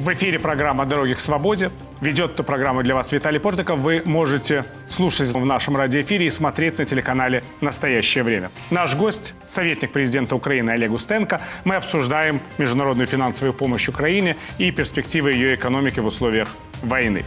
В 0.09 0.13
эфире 0.13 0.39
программа 0.39 0.87
«Дороги 0.87 1.13
к 1.13 1.19
свободе». 1.19 1.69
Ведет 2.01 2.31
эту 2.31 2.43
программу 2.43 2.81
для 2.81 2.95
вас 2.95 3.11
Виталий 3.11 3.39
Портиков. 3.39 3.77
Вы 3.77 4.01
можете 4.05 4.65
слушать 4.87 5.29
в 5.29 5.45
нашем 5.45 5.77
радиоэфире 5.77 6.25
и 6.25 6.31
смотреть 6.31 6.79
на 6.79 6.85
телеканале 6.87 7.43
«Настоящее 7.61 8.23
время». 8.23 8.49
Наш 8.71 8.95
гость– 8.95 9.35
советник 9.45 9.91
президента 9.91 10.35
Украины 10.35 10.71
Олег 10.71 10.93
Устенко. 10.93 11.41
Мы 11.63 11.75
обсуждаем 11.75 12.41
международную 12.57 13.05
финансовую 13.05 13.53
помощь 13.53 13.87
Украине 13.87 14.35
и 14.57 14.71
перспективы 14.71 15.33
ее 15.33 15.53
экономики 15.53 15.99
в 15.99 16.07
условиях 16.07 16.47
войны. 16.81 17.23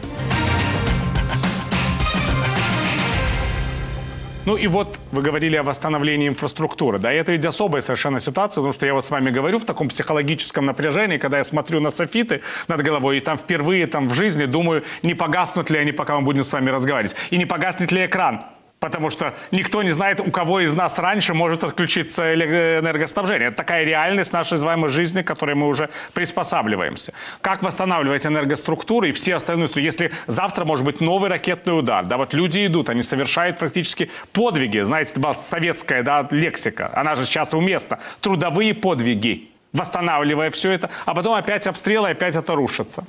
Ну 4.45 4.57
и 4.57 4.67
вот 4.67 4.99
вы 5.13 5.23
говорили 5.23 5.55
о 5.55 5.63
восстановлении 5.63 6.29
инфраструктуры. 6.29 6.99
Да, 6.99 7.13
и 7.13 7.17
это 7.17 7.33
ведь 7.33 7.45
особая 7.47 7.81
совершенно 7.81 8.19
ситуация, 8.19 8.61
потому 8.61 8.73
что 8.73 8.87
я 8.87 8.95
вот 8.95 9.07
с 9.07 9.11
вами 9.11 9.31
говорю 9.31 9.59
в 9.59 9.65
таком 9.65 9.89
психологическом 9.89 10.67
напряжении, 10.67 11.19
когда 11.19 11.39
я 11.39 11.45
смотрю 11.45 11.81
на 11.81 11.91
софиты 11.91 12.43
над 12.67 12.83
головой, 12.83 13.19
и 13.19 13.21
там 13.21 13.39
впервые 13.39 13.87
там 13.87 14.09
в 14.09 14.15
жизни 14.15 14.47
думаю, 14.47 14.83
не 15.03 15.15
погаснут 15.15 15.71
ли 15.71 15.79
они, 15.79 15.93
пока 15.93 16.19
мы 16.19 16.25
будем 16.25 16.43
с 16.43 16.53
вами 16.53 16.71
разговаривать, 16.71 17.15
и 17.31 17.39
не 17.39 17.47
погаснет 17.47 17.93
ли 17.93 18.05
экран 18.07 18.41
Потому 18.83 19.11
что 19.11 19.37
никто 19.53 19.85
не 19.85 19.91
знает, 19.91 20.19
у 20.19 20.33
кого 20.33 20.59
из 20.59 20.75
нас 20.75 20.99
раньше 20.99 21.35
может 21.35 21.62
отключиться 21.62 22.35
энергоснабжение. 22.35 23.47
Это 23.47 23.59
такая 23.59 23.85
реальность 23.85 24.33
нашей 24.33 24.59
с 24.59 24.91
жизни, 24.91 25.23
к 25.23 25.27
которой 25.29 25.55
мы 25.55 25.69
уже 25.69 25.89
приспосабливаемся. 26.15 27.12
Как 27.43 27.62
восстанавливать 27.62 28.27
энергоструктуры 28.27 29.11
и 29.11 29.12
все 29.12 29.37
остальные 29.37 29.69
структуры? 29.69 29.85
Если 29.85 30.11
завтра 30.27 30.65
может 30.65 30.85
быть 30.85 31.01
новый 31.01 31.31
ракетный 31.31 31.79
удар, 31.79 32.05
да, 32.07 32.17
вот 32.17 32.35
люди 32.35 32.67
идут, 32.67 32.89
они 32.89 33.05
совершают 33.05 33.57
практически 33.57 34.11
подвиги. 34.33 34.81
Знаете, 34.81 35.12
это 35.12 35.21
была 35.21 35.35
советская 35.35 36.03
да, 36.03 36.27
лексика, 36.33 36.91
она 36.93 37.15
же 37.15 37.25
сейчас 37.25 37.55
уместна. 37.55 38.01
Трудовые 38.21 38.75
подвиги, 38.75 39.49
восстанавливая 39.73 40.51
все 40.51 40.73
это, 40.73 40.91
а 41.07 41.15
потом 41.15 41.35
опять 41.35 41.69
обстрелы, 41.69 42.09
опять 42.09 42.35
это 42.35 42.57
рушится. 42.57 43.05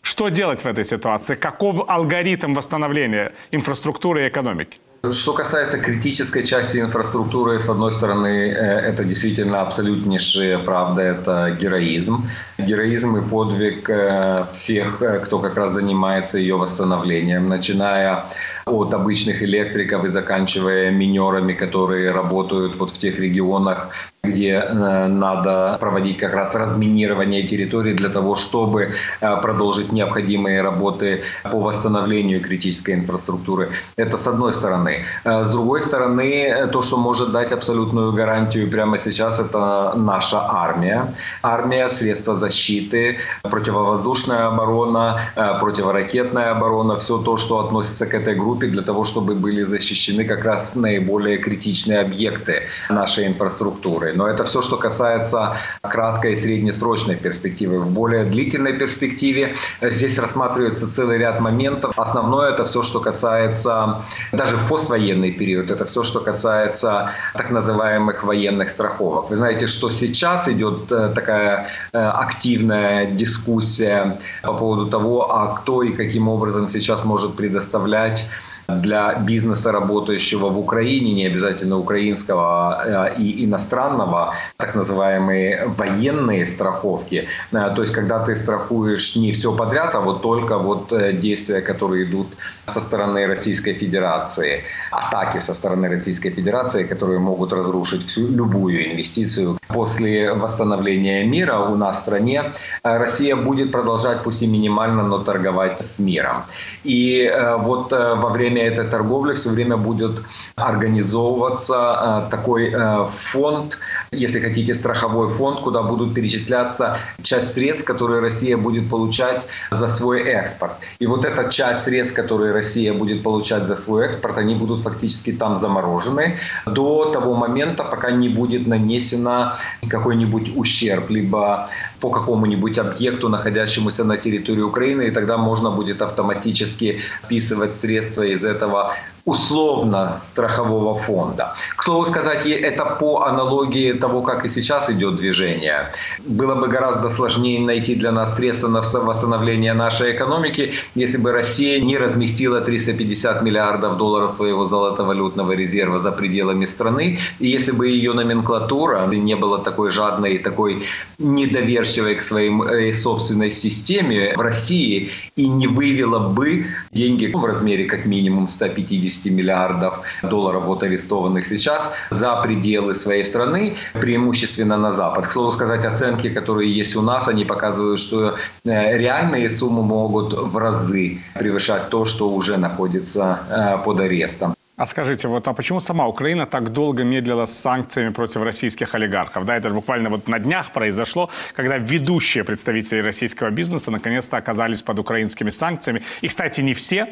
Что 0.00 0.30
делать 0.30 0.64
в 0.64 0.66
этой 0.66 0.84
ситуации? 0.84 1.34
Каков 1.34 1.86
алгоритм 1.86 2.54
восстановления 2.54 3.32
инфраструктуры 3.50 4.24
и 4.24 4.28
экономики? 4.28 4.78
Что 5.12 5.32
касается 5.32 5.78
критической 5.78 6.44
части 6.44 6.78
инфраструктуры, 6.78 7.60
с 7.60 7.68
одной 7.68 7.92
стороны, 7.92 8.48
э, 8.48 8.80
это 8.80 9.04
действительно 9.04 9.60
абсолютнейшая 9.60 10.58
правда, 10.58 11.02
это 11.02 11.56
героизм. 11.60 12.28
Героизм 12.58 13.16
и 13.16 13.20
подвиг 13.20 13.88
э, 13.88 14.46
всех, 14.54 15.00
э, 15.00 15.20
кто 15.20 15.38
как 15.38 15.56
раз 15.56 15.74
занимается 15.74 16.38
ее 16.38 16.56
восстановлением, 16.56 17.48
начиная 17.48 18.24
от 18.66 18.92
обычных 18.92 19.40
электриков 19.44 20.04
и 20.04 20.08
заканчивая 20.08 20.90
минерами, 20.90 21.52
которые 21.52 22.10
работают 22.10 22.74
вот 22.74 22.90
в 22.90 22.98
тех 22.98 23.20
регионах, 23.20 23.90
где 24.22 24.54
э, 24.54 25.06
надо 25.08 25.76
проводить 25.80 26.18
как 26.18 26.34
раз 26.34 26.54
разминирование 26.54 27.42
территории 27.42 27.94
для 27.94 28.08
того, 28.08 28.36
чтобы 28.36 28.90
э, 29.20 29.36
продолжить 29.42 29.92
необходимые 29.92 30.62
работы 30.62 31.22
по 31.44 31.58
восстановлению 31.60 32.40
критической 32.40 32.94
инфраструктуры. 32.94 33.68
Это 33.96 34.16
с 34.16 34.26
одной 34.26 34.52
стороны. 34.52 35.04
Э, 35.24 35.44
с 35.44 35.50
другой 35.50 35.80
стороны, 35.80 36.68
то, 36.72 36.82
что 36.82 36.96
может 36.96 37.32
дать 37.32 37.52
абсолютную 37.52 38.12
гарантию 38.12 38.70
прямо 38.70 38.98
сейчас, 38.98 39.40
это 39.40 39.94
наша 39.96 40.40
армия. 40.40 41.14
Армия, 41.42 41.88
средства 41.88 42.34
защиты, 42.34 43.16
противовоздушная 43.42 44.46
оборона, 44.46 45.20
противоракетная 45.60 46.50
оборона, 46.50 46.96
все 46.96 47.18
то, 47.18 47.36
что 47.36 47.58
относится 47.58 48.06
к 48.06 48.14
этой 48.14 48.34
группе, 48.34 48.66
для 48.66 48.82
того, 48.82 49.04
чтобы 49.04 49.34
были 49.34 49.62
защищены 49.62 50.24
как 50.24 50.44
раз 50.44 50.74
наиболее 50.74 51.38
критичные 51.38 52.00
объекты 52.00 52.62
нашей 52.90 53.26
инфраструктуры. 53.26 54.12
Но 54.18 54.26
это 54.26 54.42
все, 54.42 54.62
что 54.62 54.76
касается 54.76 55.56
краткой 55.80 56.32
и 56.32 56.36
среднесрочной 56.36 57.14
перспективы. 57.14 57.78
В 57.78 57.90
более 57.90 58.24
длительной 58.24 58.72
перспективе 58.72 59.54
э, 59.80 59.90
здесь 59.92 60.18
рассматривается 60.18 60.92
целый 60.92 61.18
ряд 61.18 61.40
моментов. 61.40 61.96
Основное 61.96 62.50
это 62.50 62.64
все, 62.64 62.82
что 62.82 62.98
касается, 63.00 64.02
даже 64.32 64.56
в 64.56 64.68
поствоенный 64.68 65.30
период, 65.30 65.70
это 65.70 65.84
все, 65.84 66.02
что 66.02 66.20
касается 66.20 67.12
так 67.34 67.50
называемых 67.50 68.24
военных 68.24 68.70
страховок. 68.70 69.30
Вы 69.30 69.36
знаете, 69.36 69.68
что 69.68 69.90
сейчас 69.90 70.48
идет 70.48 70.90
э, 70.90 71.12
такая 71.14 71.68
э, 71.92 71.98
активная 71.98 73.06
дискуссия 73.06 74.18
по 74.42 74.52
поводу 74.52 74.86
того, 74.86 75.32
а 75.32 75.54
кто 75.54 75.84
и 75.84 75.92
каким 75.92 76.28
образом 76.28 76.68
сейчас 76.70 77.04
может 77.04 77.36
предоставлять 77.36 78.28
для 78.68 79.14
бизнеса, 79.14 79.72
работающего 79.72 80.50
в 80.50 80.58
Украине, 80.58 81.14
не 81.14 81.26
обязательно 81.26 81.78
украинского 81.78 82.74
а, 82.74 83.06
и 83.06 83.44
иностранного, 83.46 84.34
так 84.58 84.74
называемые 84.74 85.64
военные 85.78 86.44
страховки. 86.46 87.24
А, 87.52 87.70
то 87.70 87.82
есть, 87.82 87.94
когда 87.94 88.18
ты 88.18 88.36
страхуешь 88.36 89.16
не 89.16 89.32
все 89.32 89.56
подряд, 89.56 89.94
а 89.94 90.00
вот 90.00 90.20
только 90.20 90.58
вот 90.58 90.92
э, 90.92 91.12
действия, 91.14 91.62
которые 91.62 92.04
идут 92.04 92.26
со 92.66 92.80
стороны 92.80 93.26
Российской 93.26 93.72
Федерации, 93.72 94.64
атаки 94.90 95.38
со 95.38 95.54
стороны 95.54 95.88
Российской 95.88 96.30
Федерации, 96.30 96.84
которые 96.84 97.20
могут 97.20 97.54
разрушить 97.54 98.06
всю 98.06 98.28
любую 98.28 98.92
инвестицию. 98.92 99.58
После 99.68 100.34
восстановления 100.34 101.24
мира 101.24 101.58
у 101.60 101.74
нас 101.74 101.96
в 101.96 102.00
стране 102.00 102.44
э, 102.84 102.98
Россия 102.98 103.34
будет 103.34 103.72
продолжать, 103.72 104.22
пусть 104.22 104.42
и 104.42 104.46
минимально, 104.46 105.04
но 105.04 105.18
торговать 105.18 105.80
с 105.80 105.98
миром. 105.98 106.42
И 106.84 107.22
э, 107.22 107.56
вот 107.56 107.92
во 107.92 108.28
время 108.28 108.57
время 108.58 108.72
этой 108.72 108.90
торговли 108.90 109.34
все 109.34 109.50
время 109.50 109.76
будет 109.76 110.22
организовываться 110.56 112.24
э, 112.26 112.30
такой 112.30 112.72
э, 112.72 113.06
фонд, 113.16 113.78
если 114.12 114.40
хотите, 114.40 114.74
страховой 114.74 115.28
фонд, 115.28 115.60
куда 115.60 115.82
будут 115.82 116.14
перечисляться 116.14 116.98
часть 117.22 117.54
средств, 117.54 117.84
которые 117.84 118.20
Россия 118.20 118.56
будет 118.56 118.90
получать 118.90 119.46
за 119.70 119.88
свой 119.88 120.22
экспорт. 120.22 120.72
И 120.98 121.06
вот 121.06 121.24
эта 121.24 121.50
часть 121.50 121.84
средств, 121.84 122.16
которые 122.16 122.52
Россия 122.52 122.92
будет 122.92 123.22
получать 123.22 123.66
за 123.66 123.76
свой 123.76 124.06
экспорт, 124.06 124.38
они 124.38 124.54
будут 124.54 124.82
фактически 124.82 125.32
там 125.32 125.56
заморожены 125.56 126.36
до 126.66 127.10
того 127.12 127.34
момента, 127.34 127.84
пока 127.84 128.10
не 128.10 128.28
будет 128.28 128.66
нанесено 128.66 129.52
какой-нибудь 129.88 130.56
ущерб, 130.56 131.10
либо 131.10 131.68
по 132.00 132.10
какому-нибудь 132.10 132.78
объекту, 132.78 133.28
находящемуся 133.28 134.04
на 134.04 134.16
территории 134.16 134.62
Украины, 134.62 135.02
и 135.02 135.10
тогда 135.10 135.36
можно 135.36 135.70
будет 135.70 136.02
автоматически 136.02 137.00
списывать 137.22 137.74
средства 137.74 138.22
из 138.22 138.44
этого 138.44 138.94
условно 139.28 140.20
страхового 140.22 140.94
фонда. 140.94 141.54
К 141.76 141.84
слову 141.84 142.06
сказать, 142.06 142.46
это 142.46 142.84
по 142.84 143.24
аналогии 143.24 143.92
того, 143.92 144.22
как 144.22 144.46
и 144.46 144.48
сейчас 144.48 144.90
идет 144.90 145.16
движение. 145.16 145.92
Было 146.26 146.54
бы 146.54 146.68
гораздо 146.68 147.10
сложнее 147.10 147.60
найти 147.60 147.94
для 147.94 148.10
нас 148.10 148.36
средства 148.36 148.68
на 148.68 148.80
восстановление 148.80 149.74
нашей 149.74 150.12
экономики, 150.12 150.72
если 150.94 151.18
бы 151.18 151.32
Россия 151.32 151.80
не 151.80 151.98
разместила 151.98 152.60
350 152.60 153.42
миллиардов 153.42 153.98
долларов 153.98 154.36
своего 154.36 154.64
золотовалютного 154.64 155.52
резерва 155.52 155.98
за 155.98 156.10
пределами 156.10 156.66
страны, 156.66 157.18
и 157.38 157.48
если 157.48 157.72
бы 157.72 157.86
ее 157.88 158.14
номенклатура 158.14 159.06
не 159.06 159.36
была 159.36 159.58
такой 159.58 159.90
жадной 159.90 160.34
и 160.34 160.38
такой 160.38 160.86
недоверчивой 161.18 162.14
к 162.14 162.22
своей 162.22 162.94
собственной 162.94 163.50
системе 163.50 164.32
в 164.36 164.40
России 164.40 165.10
и 165.36 165.48
не 165.48 165.66
вывела 165.66 166.18
бы 166.18 166.66
деньги 166.92 167.26
в 167.26 167.44
размере 167.44 167.84
как 167.84 168.06
минимум 168.06 168.48
150 168.48 169.17
50 169.18 169.32
миллиардов 169.32 170.00
долларов 170.22 170.64
вот 170.64 170.82
арестованных 170.82 171.46
сейчас 171.46 171.92
за 172.10 172.36
пределы 172.36 172.94
своей 172.94 173.24
страны, 173.24 173.74
преимущественно 173.92 174.76
на 174.76 174.94
Запад. 174.94 175.26
К 175.26 175.32
слову 175.32 175.52
сказать, 175.52 175.84
оценки, 175.84 176.30
которые 176.30 176.72
есть 176.72 176.96
у 176.96 177.02
нас, 177.02 177.28
они 177.28 177.44
показывают, 177.44 178.00
что 178.00 178.34
э, 178.64 178.98
реальные 178.98 179.50
суммы 179.50 179.82
могут 179.82 180.32
в 180.34 180.56
разы 180.56 181.18
превышать 181.34 181.88
то, 181.90 182.04
что 182.04 182.30
уже 182.30 182.56
находится 182.56 183.40
э, 183.50 183.84
под 183.84 184.00
арестом. 184.00 184.54
А 184.76 184.86
скажите, 184.86 185.26
вот 185.26 185.48
а 185.48 185.54
почему 185.54 185.80
сама 185.80 186.06
Украина 186.06 186.46
так 186.46 186.72
долго 186.72 187.02
медлила 187.02 187.46
с 187.46 187.58
санкциями 187.58 188.12
против 188.12 188.42
российских 188.42 188.94
олигархов? 188.94 189.44
Да, 189.44 189.56
это 189.56 189.70
буквально 189.70 190.08
вот 190.08 190.28
на 190.28 190.38
днях 190.38 190.72
произошло, 190.72 191.30
когда 191.56 191.78
ведущие 191.78 192.44
представители 192.44 193.00
российского 193.00 193.50
бизнеса 193.50 193.90
наконец-то 193.90 194.36
оказались 194.36 194.82
под 194.82 195.00
украинскими 195.00 195.50
санкциями. 195.50 196.02
И, 196.20 196.28
кстати, 196.28 196.60
не 196.60 196.74
все, 196.74 197.08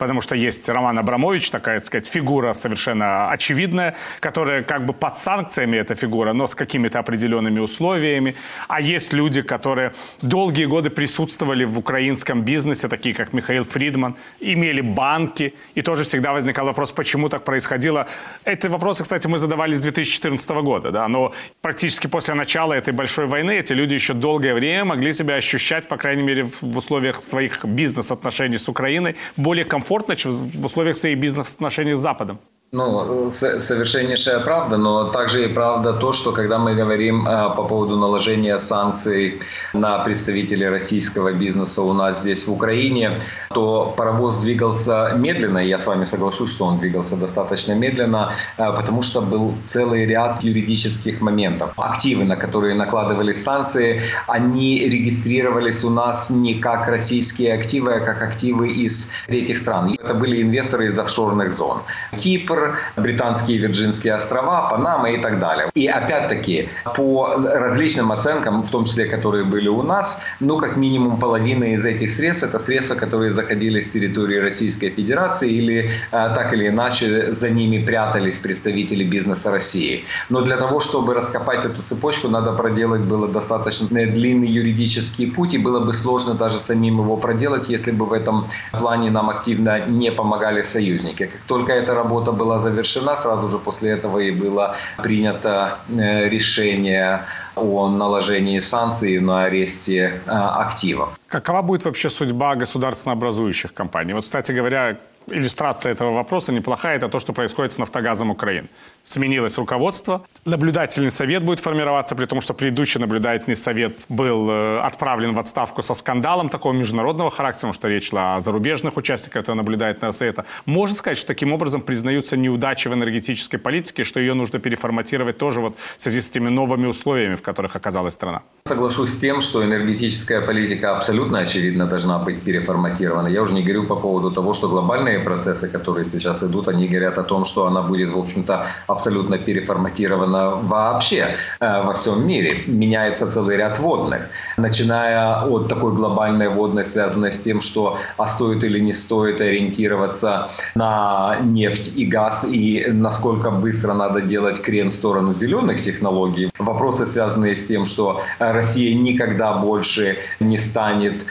потому 0.00 0.22
что 0.22 0.34
есть 0.34 0.68
Роман 0.68 0.98
Абрамович, 0.98 1.50
такая, 1.50 1.78
так 1.78 1.86
сказать, 1.86 2.06
фигура 2.08 2.54
совершенно 2.54 3.30
очевидная, 3.30 3.94
которая 4.20 4.62
как 4.62 4.86
бы 4.86 4.94
под 4.94 5.16
санкциями 5.16 5.76
эта 5.76 5.94
фигура, 5.94 6.32
но 6.32 6.46
с 6.46 6.54
какими-то 6.54 6.98
определенными 6.98 7.60
условиями. 7.60 8.34
А 8.66 8.80
есть 8.80 9.12
люди, 9.12 9.42
которые 9.42 9.92
долгие 10.22 10.64
годы 10.64 10.88
присутствовали 10.88 11.64
в 11.64 11.78
украинском 11.78 12.42
бизнесе, 12.42 12.88
такие 12.88 13.14
как 13.14 13.34
Михаил 13.34 13.64
Фридман, 13.64 14.14
имели 14.40 14.80
банки, 14.80 15.52
и 15.74 15.82
тоже 15.82 16.04
всегда 16.04 16.32
возникал 16.32 16.66
вопрос, 16.66 16.92
почему 16.92 17.28
так 17.28 17.44
происходило. 17.44 18.06
Эти 18.46 18.68
вопросы, 18.68 19.02
кстати, 19.02 19.26
мы 19.26 19.38
задавали 19.38 19.74
с 19.74 19.80
2014 19.80 20.50
года, 20.50 20.90
да, 20.90 21.08
но 21.08 21.34
практически 21.60 22.06
после 22.06 22.34
начала 22.34 22.72
этой 22.72 22.94
большой 22.94 23.26
войны 23.26 23.58
эти 23.58 23.74
люди 23.74 23.94
еще 23.94 24.14
долгое 24.14 24.54
время 24.54 24.84
могли 24.86 25.12
себя 25.12 25.34
ощущать, 25.34 25.88
по 25.88 25.98
крайней 25.98 26.22
мере, 26.22 26.44
в 26.44 26.76
условиях 26.78 27.22
своих 27.22 27.66
бизнес-отношений 27.66 28.56
с 28.56 28.66
Украиной 28.66 29.16
более 29.36 29.66
комфортно, 29.66 29.89
чем 30.16 30.32
в 30.32 30.64
условиях 30.64 30.96
своих 30.96 31.18
бизнес-отношений 31.18 31.94
с 31.94 32.00
Западом. 32.00 32.38
Ну, 32.72 33.32
совершеннейшая 33.32 34.38
правда, 34.38 34.76
но 34.76 35.06
также 35.06 35.44
и 35.44 35.48
правда 35.48 35.92
то, 35.92 36.12
что 36.12 36.30
когда 36.30 36.56
мы 36.56 36.76
говорим 36.76 37.26
э, 37.26 37.50
по 37.56 37.64
поводу 37.64 37.96
наложения 37.96 38.60
санкций 38.60 39.40
на 39.72 39.98
представителей 39.98 40.68
российского 40.68 41.32
бизнеса 41.32 41.82
у 41.82 41.92
нас 41.92 42.20
здесь 42.20 42.46
в 42.46 42.52
Украине, 42.52 43.20
то 43.52 43.92
паровоз 43.96 44.38
двигался 44.38 45.12
медленно, 45.16 45.58
я 45.58 45.80
с 45.80 45.86
вами 45.88 46.04
соглашусь, 46.04 46.52
что 46.52 46.66
он 46.66 46.78
двигался 46.78 47.16
достаточно 47.16 47.72
медленно, 47.72 48.34
э, 48.56 48.72
потому 48.76 49.02
что 49.02 49.20
был 49.20 49.52
целый 49.64 50.06
ряд 50.06 50.40
юридических 50.40 51.20
моментов. 51.20 51.72
Активы, 51.76 52.22
на 52.22 52.36
которые 52.36 52.76
накладывались 52.76 53.42
санкции, 53.42 54.00
они 54.28 54.88
регистрировались 54.88 55.82
у 55.82 55.90
нас 55.90 56.30
не 56.30 56.54
как 56.54 56.86
российские 56.86 57.52
активы, 57.54 57.94
а 57.94 58.00
как 58.00 58.22
активы 58.22 58.68
из 58.68 59.10
третьих 59.26 59.58
стран. 59.58 59.96
Это 60.00 60.14
были 60.14 60.40
инвесторы 60.40 60.86
из 60.86 60.98
офшорных 61.00 61.52
зон. 61.52 61.82
Кипр, 62.16 62.59
Британские 62.96 63.58
Вирджинские 63.58 64.14
острова, 64.14 64.68
Панама 64.70 65.10
и 65.10 65.18
так 65.18 65.38
далее. 65.38 65.70
И 65.74 65.86
опять-таки, 65.86 66.68
по 66.96 67.34
различным 67.36 68.12
оценкам, 68.12 68.62
в 68.62 68.70
том 68.70 68.84
числе, 68.84 69.06
которые 69.06 69.44
были 69.44 69.68
у 69.68 69.82
нас, 69.82 70.20
ну, 70.40 70.58
как 70.58 70.76
минимум 70.76 71.18
половина 71.18 71.74
из 71.74 71.84
этих 71.84 72.10
средств, 72.10 72.44
это 72.44 72.58
средства, 72.58 72.94
которые 72.94 73.32
заходили 73.32 73.80
с 73.80 73.90
территории 73.90 74.38
Российской 74.38 74.90
Федерации 74.90 75.50
или 75.50 75.90
э, 76.12 76.34
так 76.34 76.52
или 76.52 76.68
иначе 76.68 77.32
за 77.32 77.50
ними 77.50 77.84
прятались 77.84 78.38
представители 78.38 79.04
бизнеса 79.04 79.50
России. 79.50 80.04
Но 80.28 80.40
для 80.40 80.56
того, 80.56 80.80
чтобы 80.80 81.14
раскопать 81.14 81.64
эту 81.64 81.82
цепочку, 81.82 82.28
надо 82.28 82.52
проделать 82.52 83.02
было 83.02 83.28
достаточно 83.28 83.88
длинный 83.88 84.48
юридический 84.48 85.26
путь, 85.26 85.54
и 85.54 85.58
было 85.58 85.80
бы 85.80 85.92
сложно 85.92 86.34
даже 86.34 86.58
самим 86.58 86.98
его 87.00 87.16
проделать, 87.16 87.68
если 87.68 87.92
бы 87.92 88.06
в 88.06 88.12
этом 88.12 88.46
плане 88.72 89.10
нам 89.10 89.30
активно 89.30 89.86
не 89.86 90.10
помогали 90.12 90.62
союзники. 90.62 91.26
Как 91.26 91.40
только 91.46 91.72
эта 91.72 91.94
работа 91.94 92.32
была 92.32 92.49
была 92.50 92.58
завершена, 92.58 93.16
сразу 93.16 93.48
же 93.48 93.58
после 93.58 93.90
этого 93.90 94.18
и 94.18 94.30
было 94.32 94.74
принято 95.02 95.78
э, 95.88 96.28
решение 96.28 97.20
о 97.56 97.88
наложении 97.88 98.60
санкций 98.60 99.20
на 99.20 99.44
аресте 99.44 100.12
э, 100.26 100.30
активов. 100.30 101.08
Какова 101.28 101.62
будет 101.62 101.84
вообще 101.84 102.10
судьба 102.10 102.56
государственно 102.56 103.12
образующих 103.12 103.72
компаний? 103.72 104.14
Вот, 104.14 104.24
кстати 104.24 104.52
говоря, 104.52 104.96
иллюстрация 105.26 105.92
этого 105.92 106.12
вопроса 106.12 106.52
неплохая, 106.52 106.96
это 106.96 107.08
то, 107.08 107.20
что 107.20 107.32
происходит 107.32 107.72
с 107.72 107.78
«Нафтогазом 107.78 108.30
Украины». 108.30 108.68
Сменилось 109.04 109.58
руководство, 109.58 110.22
наблюдательный 110.44 111.10
совет 111.10 111.42
будет 111.42 111.60
формироваться, 111.60 112.14
при 112.14 112.26
том, 112.26 112.40
что 112.40 112.54
предыдущий 112.54 113.00
наблюдательный 113.00 113.56
совет 113.56 113.96
был 114.08 114.50
э, 114.50 114.80
отправлен 114.80 115.34
в 115.34 115.38
отставку 115.38 115.82
со 115.82 115.94
скандалом 115.94 116.48
такого 116.48 116.72
международного 116.72 117.30
характера, 117.30 117.60
потому 117.60 117.72
что 117.72 117.88
речь 117.88 118.10
шла 118.10 118.36
о 118.36 118.40
зарубежных 118.40 118.96
участниках 118.96 119.42
этого 119.42 119.56
наблюдательного 119.56 120.12
совета. 120.12 120.44
Можно 120.66 120.96
сказать, 120.96 121.18
что 121.18 121.26
таким 121.28 121.52
образом 121.52 121.82
признаются 121.82 122.36
неудачи 122.36 122.88
в 122.88 122.94
энергетической 122.94 123.58
политике, 123.58 124.04
что 124.04 124.20
ее 124.20 124.34
нужно 124.34 124.58
переформатировать 124.58 125.38
тоже 125.38 125.60
вот 125.60 125.76
в 125.96 126.02
связи 126.02 126.20
с 126.20 126.30
этими 126.30 126.48
новыми 126.48 126.86
условиями, 126.86 127.36
в 127.36 127.42
которых 127.42 127.76
оказалась 127.76 128.14
страна? 128.14 128.42
Соглашусь 128.64 129.10
с 129.10 129.16
тем, 129.16 129.40
что 129.40 129.64
энергетическая 129.64 130.40
политика 130.40 130.96
абсолютно 130.96 131.38
очевидно 131.38 131.86
должна 131.86 132.18
быть 132.18 132.42
переформатирована. 132.42 133.28
Я 133.28 133.42
уже 133.42 133.54
не 133.54 133.62
говорю 133.62 133.84
по 133.84 133.96
поводу 133.96 134.30
того, 134.30 134.54
что 134.54 134.68
глобальные 135.10 135.20
процессы, 135.20 135.68
которые 135.68 136.06
сейчас 136.06 136.42
идут, 136.42 136.68
они 136.68 136.88
говорят 136.88 137.18
о 137.18 137.22
том, 137.22 137.44
что 137.44 137.66
она 137.66 137.82
будет, 137.82 138.10
в 138.10 138.18
общем-то, 138.18 138.66
абсолютно 138.86 139.38
переформатирована 139.38 140.50
вообще 140.62 141.34
э, 141.60 141.82
во 141.84 141.92
всем 141.92 142.26
мире. 142.26 142.62
Меняется 142.66 143.26
целый 143.26 143.56
ряд 143.56 143.78
водных, 143.78 144.20
начиная 144.58 145.42
от 145.44 145.68
такой 145.68 145.92
глобальной 145.92 146.48
водной, 146.48 146.84
связанной 146.84 147.30
с 147.30 147.40
тем, 147.40 147.60
что 147.60 147.98
а 148.18 148.26
стоит 148.26 148.64
или 148.64 148.80
не 148.80 148.94
стоит 148.94 149.40
ориентироваться 149.40 150.48
на 150.74 151.36
нефть 151.42 151.92
и 151.98 152.06
газ, 152.06 152.46
и 152.52 152.86
насколько 152.92 153.50
быстро 153.50 153.94
надо 153.94 154.20
делать 154.20 154.60
крен 154.62 154.90
в 154.90 154.94
сторону 154.94 155.34
зеленых 155.34 155.80
технологий. 155.80 156.50
Вопросы, 156.58 157.06
связанные 157.06 157.54
с 157.54 157.66
тем, 157.66 157.84
что 157.84 158.20
Россия 158.38 158.94
никогда 158.94 159.52
больше 159.52 160.16
не 160.40 160.58
станет 160.58 161.26